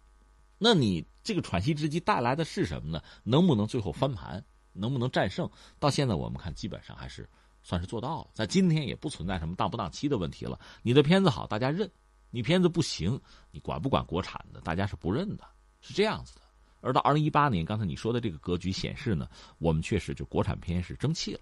[0.59, 3.03] 那你这个喘息之机带来的是什么呢？
[3.25, 4.45] 能不能最后翻盘？
[4.79, 5.49] 能不能战胜？
[5.79, 7.29] 到现在我们看，基本上还是
[7.63, 8.31] 算是做到了。
[8.35, 10.59] 在今天也不存在什么档不档期的问题了。
[10.83, 11.89] 你的片子好，大家认；
[12.31, 13.21] 你片子不行，
[13.51, 15.45] 你管不管国产的，大家是不认的，
[15.81, 16.43] 是这样子的。
[16.83, 21.41] 而到二零一八年，刚才你说的这个格局显示呢，我们确实就国产片是争气了，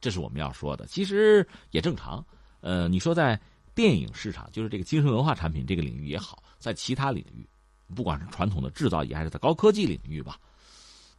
[0.00, 0.86] 这是我们要说的。
[0.86, 2.24] 其实也正常，
[2.60, 3.40] 呃，你说在
[3.74, 7.48] 电影市场，就是这个精神文化产品这个领域也好，在其他领域，
[7.94, 10.40] 不管是传统的制造业还是在高科技领域吧，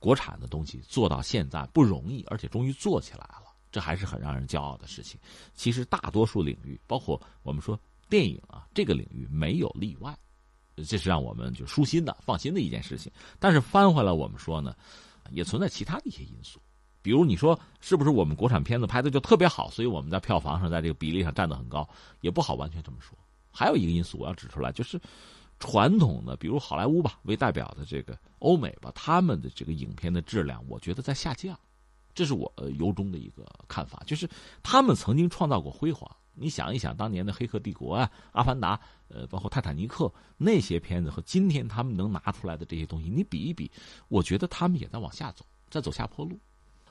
[0.03, 5.17] 国产的东西做到现在不容易，而且终于做起来了，这还是很让人骄傲的事情。
[5.53, 7.79] 其实大多数领域，包括我们说
[8.09, 10.13] 电影啊这个领域，没有例外。
[10.75, 13.09] 这是让我们就舒心的、放心的一件事情。
[13.39, 14.75] 但是翻回来，我们说呢，
[15.31, 16.59] 也存在其他的一些因素。
[17.01, 21.87] 比如你说是不是我们国产片子拍的就特别好，所以我们在票房上在这个比例上占得很高，
[22.19, 23.17] 也不好完全这么说。
[23.51, 24.99] 还有一个因素我要指出来，就是
[25.63, 31.57] 传统的，比如好莱坞吧为代表的这个欧美吧，他们的这个影片的质量，我觉得在下降。
[32.13, 34.29] 这是我由衷的一个看法，就是
[34.61, 36.09] 他们曾经创造过辉煌。
[36.33, 38.75] 你想一想，当年的《黑客帝国》啊，《阿凡达》，
[39.07, 40.05] 呃，包括《泰坦尼克》
[40.37, 43.71] 那些片子和今天他们能拿出来的这些东西，你比一比，
[44.09, 46.37] 我觉得他们也在往下走，在走下坡路。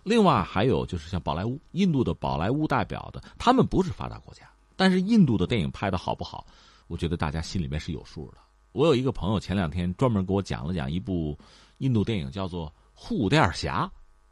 [0.03, 6.47] 另外还有就是像宝莱坞，印度的宝莱坞代表的，他们不是发达国家，但是印度的电影拍的好不好，
[6.89, 8.39] 我觉得大家心里面是有数的。
[8.73, 11.39] 我有一个朋友前两天专门给我讲了讲一部
[11.79, 13.85] 印度电影，叫做《护垫侠》。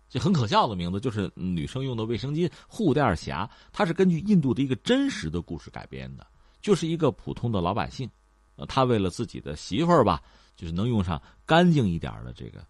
[0.08, 3.48] 这很可笑的名字，就是女生用的卫生巾护垫侠。
[3.70, 6.26] 它是根据印度的一个真实的故事改编的，
[6.60, 8.10] 就是一个普通的老百姓，
[8.56, 10.20] 呃，他为了自己的媳妇儿吧，
[10.56, 12.66] 就是能用上干净一点的这个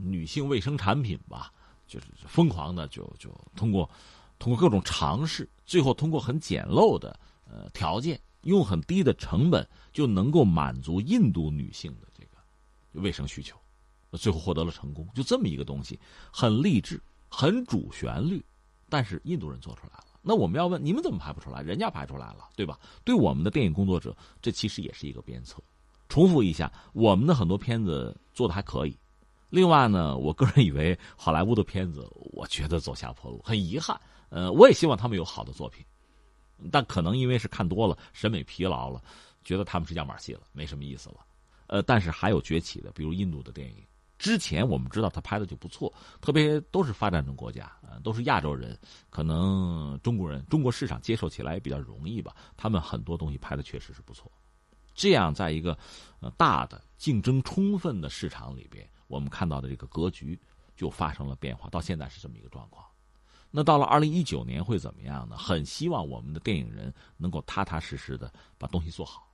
[0.00, 1.52] 女性卫生产品吧，
[1.88, 3.90] 就是疯狂的就就通过
[4.38, 7.18] 通过各种尝试，最后通过很简陋的
[7.50, 9.66] 呃条件，用很低的成本
[9.96, 13.56] 就能够满足印度女性的这个卫生需求。
[14.12, 15.98] 最后获得了成功，就这么一个东西，
[16.30, 18.44] 很励志，很主旋律，
[18.90, 20.04] 但是印度人做出来了。
[20.20, 21.62] 那我们要问，你们怎么拍不出来？
[21.62, 22.78] 人家拍出来了，对吧？
[23.04, 25.62] 对我们的电影工作者，这其实也是一个鞭策。
[26.10, 28.94] 重复一下，我们的很多片子做的还可以。
[29.48, 33.98] 另外呢，我个人以为好莱坞的片子，我觉得走下坡路，很遗憾。
[34.28, 35.84] 呃，我也希望他们有好的作品，
[36.72, 39.02] 但可能因为是看多了，审美疲劳了，
[39.46, 41.24] 觉得他们是样板戏了，没什么意思了。
[41.68, 43.86] 呃，但是还有崛起的，比如印度的电影。
[44.18, 48.76] 之前我们知道他拍的就不错，特别都是发展中国家，呃，都是亚洲人，
[49.08, 52.34] 可能中国人中国市场接受起来也比较容易吧。
[52.56, 54.32] 他们很多东西拍的确实是不错。
[54.94, 55.78] 这样，在一个
[56.20, 60.40] 呃大的竞争充分的市场里边，我们看到的这个格局
[60.74, 62.84] 就发生了变化，到现在是这么一个状况。
[63.50, 65.36] 那到了二零一九年会怎么样呢？
[65.36, 69.25] 很希望我们的电影人能够踏踏实实的把东西做好，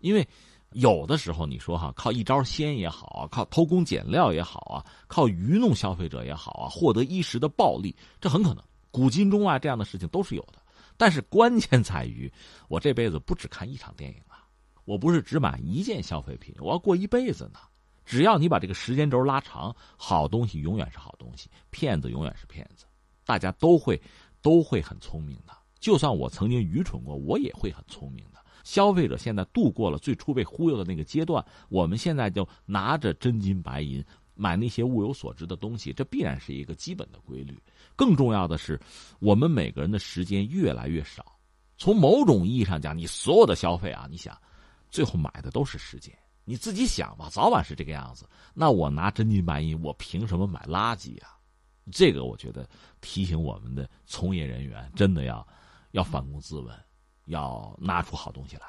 [0.00, 0.26] 因为。
[0.72, 10.60] 有的时候，你说哈，靠一招鲜也好啊，靠偷工减料也好啊，靠愚弄消费者也好啊，获得一时的暴利，这很可能，古今中外这样的事情都是有的。
[10.98, 12.30] 但是关键在于，
[12.68, 14.44] 我这辈子不只看一场电影啊，
[14.84, 17.60] 我不是只买一件消费品，我要过一辈子呢。
[18.04, 22.84] 只要你把这个时间轴拉长，好东西永远是好东西，骗子永远是骗子，
[23.24, 23.98] 大家都会
[24.42, 25.56] 都会很聪明的。
[25.80, 28.37] 就算我曾经愚蠢过，我也会很聪明的。
[28.68, 34.04] 消费者现在度过了最初被忽悠的那个阶段，我们现在就拿着真金白银
[34.34, 37.58] 买那些物有所值的东西，这必然是一个基本的规律。
[37.96, 38.78] 更重要的是，
[39.20, 41.24] 我们每个人的时间越来越少。
[41.78, 44.36] 从某种意义上讲，你所有的消费啊，你想，
[44.90, 46.14] 最后买的都是时间。
[46.44, 48.28] 你自己想吧，早晚是这个样子。
[48.52, 51.38] 那我拿真金白银，我凭什么买垃圾啊？
[51.90, 52.68] 这个我觉得
[53.00, 55.46] 提醒我们的从业人员，真的要
[55.92, 56.78] 要反躬自问，
[57.28, 58.62] 要拿出好东西来。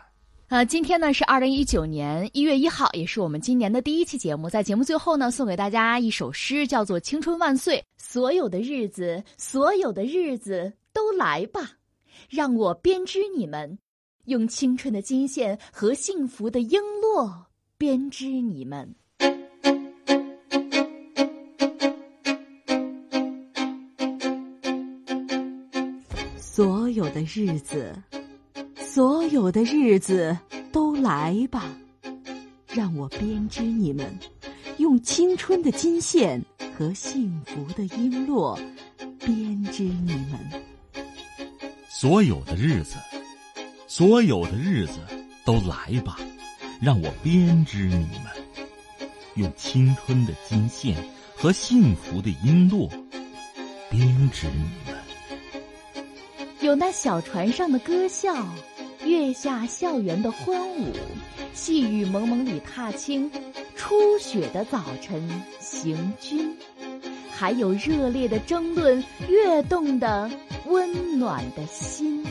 [0.47, 4.49] 呃，今天呢是二零一九年一月一号，也是我们今年的第一期节目。
[4.49, 7.77] 在节目最后呢，送给大家一首诗，叫做《青春万岁》。
[7.97, 11.73] 所有的日子，所有的日子都来吧，
[12.29, 13.77] 让我编织你们，
[14.25, 17.31] 用青春的金线和幸福的璎珞
[17.77, 18.95] 编织你们。
[26.39, 27.95] 所有的日子，
[28.91, 30.35] 所有的日子
[30.71, 31.63] 都来吧，
[32.73, 34.17] 让我编织你们，
[34.77, 36.43] 用青春的金线
[36.75, 38.59] 和幸福的璎珞
[39.19, 40.39] 编织你们。
[41.87, 42.95] 所有的日子，
[43.87, 44.93] 所有的日子
[45.45, 46.17] 都来吧，
[46.81, 50.97] 让我编织你们，用青春的金线
[51.35, 52.89] 和幸福的璎珞
[53.87, 54.99] 编织你们。
[56.61, 58.35] 有那小船上的歌笑，
[59.09, 60.93] 月下校园的欢舞，
[61.51, 63.31] 细雨蒙蒙里踏青，
[63.75, 65.27] 初雪的早晨
[65.59, 66.55] 行军，
[67.31, 70.29] 还有热烈的争论，跃动的
[70.67, 72.23] 温暖的心。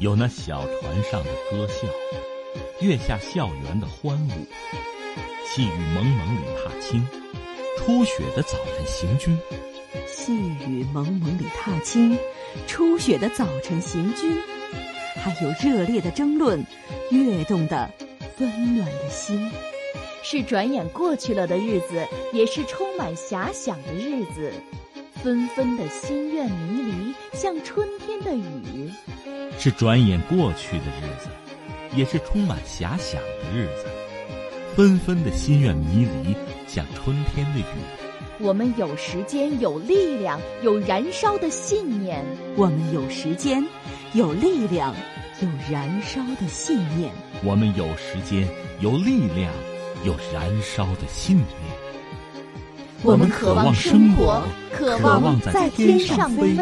[0.00, 1.86] 有那小船上的歌笑，
[2.80, 4.30] 月下校园的欢舞，
[5.44, 7.06] 细雨蒙蒙里踏青，
[7.76, 9.38] 初雪的早晨行军。
[10.06, 10.32] 细
[10.66, 12.16] 雨蒙蒙里踏青，
[12.66, 14.42] 初雪的早晨行军，
[15.22, 16.66] 还有热烈的争论，
[17.12, 17.88] 跃动的
[18.38, 19.48] 温暖的心，
[20.20, 24.52] 是转眼过去了的日子，也是充满遐想的日子。
[25.22, 28.90] 纷纷的心愿迷离，像春天的雨；
[29.60, 31.28] 是转眼过去的日子，
[31.94, 33.86] 也是充满遐想的日子。
[34.74, 36.34] 纷纷的心愿迷离，
[36.66, 37.64] 像春天的雨。
[38.40, 42.24] 我们有时间，有力量，有燃烧的信念。
[42.56, 43.64] 我们有时间，
[44.14, 44.92] 有力量，
[45.42, 47.12] 有燃烧的信念。
[47.42, 49.52] 我们有时间，有力量，
[50.04, 51.46] 有燃烧的信念。
[53.02, 54.40] 我们渴望生活，
[54.72, 56.56] 渴望在天上飞。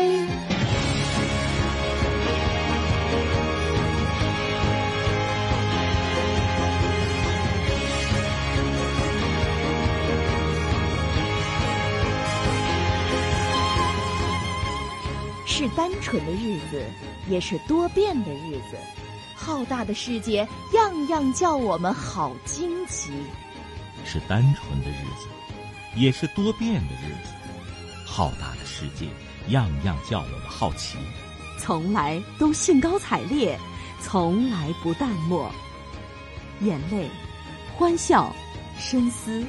[16.10, 16.84] 是单纯的日子，
[17.28, 18.76] 也是多变的日子。
[19.36, 23.12] 浩大的世界，样样叫我们好惊奇。
[24.04, 25.28] 是单纯的日子，
[25.94, 27.30] 也是多变的日子。
[28.04, 29.06] 浩大的世界，
[29.50, 30.98] 样样叫我们好奇。
[31.58, 33.56] 从来都兴高采烈，
[34.02, 35.48] 从来不淡漠。
[36.62, 37.08] 眼泪、
[37.76, 38.34] 欢笑、
[38.78, 39.44] 深思，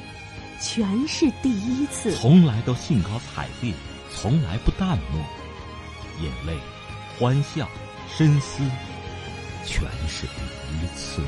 [0.60, 2.14] 全是第一次。
[2.14, 3.74] 从来都兴高采烈，
[4.14, 5.24] 从来不淡漠。
[6.22, 6.56] 眼泪、
[7.18, 7.68] 欢笑、
[8.08, 8.62] 深思，
[9.66, 11.20] 全是第一次。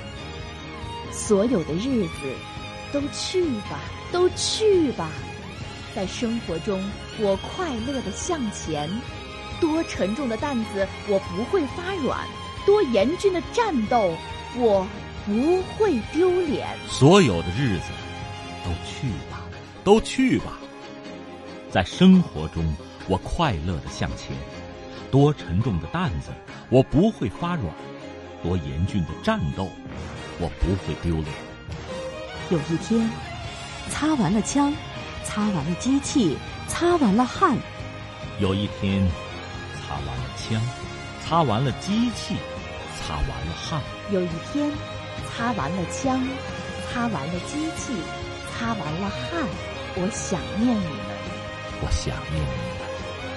[1.10, 2.32] 所有的日子，
[2.92, 3.80] 都去吧，
[4.12, 5.10] 都去吧。
[5.94, 6.82] 在生活中，
[7.18, 8.88] 我快乐的向前。
[9.60, 12.18] 多沉重的担子，我不会发软；
[12.66, 14.16] 多严峻的战斗，
[14.56, 14.86] 我
[15.24, 16.66] 不会丢脸。
[16.88, 17.84] 所有的日子，
[18.64, 19.40] 都去吧，
[19.84, 20.58] 都去吧。
[21.70, 22.74] 在生活中，
[23.08, 24.36] 我快乐的向前。
[25.14, 26.30] 多沉重的担子，
[26.68, 27.72] 我不会发软；
[28.42, 29.68] 多严峻的战斗，
[30.40, 31.28] 我不会丢脸。
[32.50, 33.08] 有一天，
[33.88, 34.74] 擦完了枪，
[35.22, 36.36] 擦完了机器，
[36.66, 37.54] 擦完了汗；
[38.40, 39.06] 有一天，
[39.78, 40.60] 擦完了枪，
[41.24, 42.34] 擦完了机器，
[42.98, 44.68] 擦完了汗；有一天，
[45.30, 46.20] 擦完了枪，
[46.90, 47.92] 擦完了机器，
[48.50, 49.46] 擦完了汗。
[49.94, 51.06] 我想念你们，
[51.82, 52.82] 我想念你们，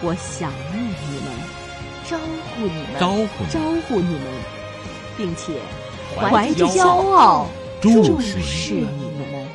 [0.02, 1.57] 我想念你们。
[2.10, 4.24] 招呼你们，招呼招呼你们，
[5.18, 5.54] 并且
[6.16, 7.48] 怀着骄傲
[7.82, 9.48] 注视你们。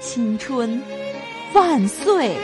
[0.00, 0.82] 青春
[1.54, 2.36] 万岁！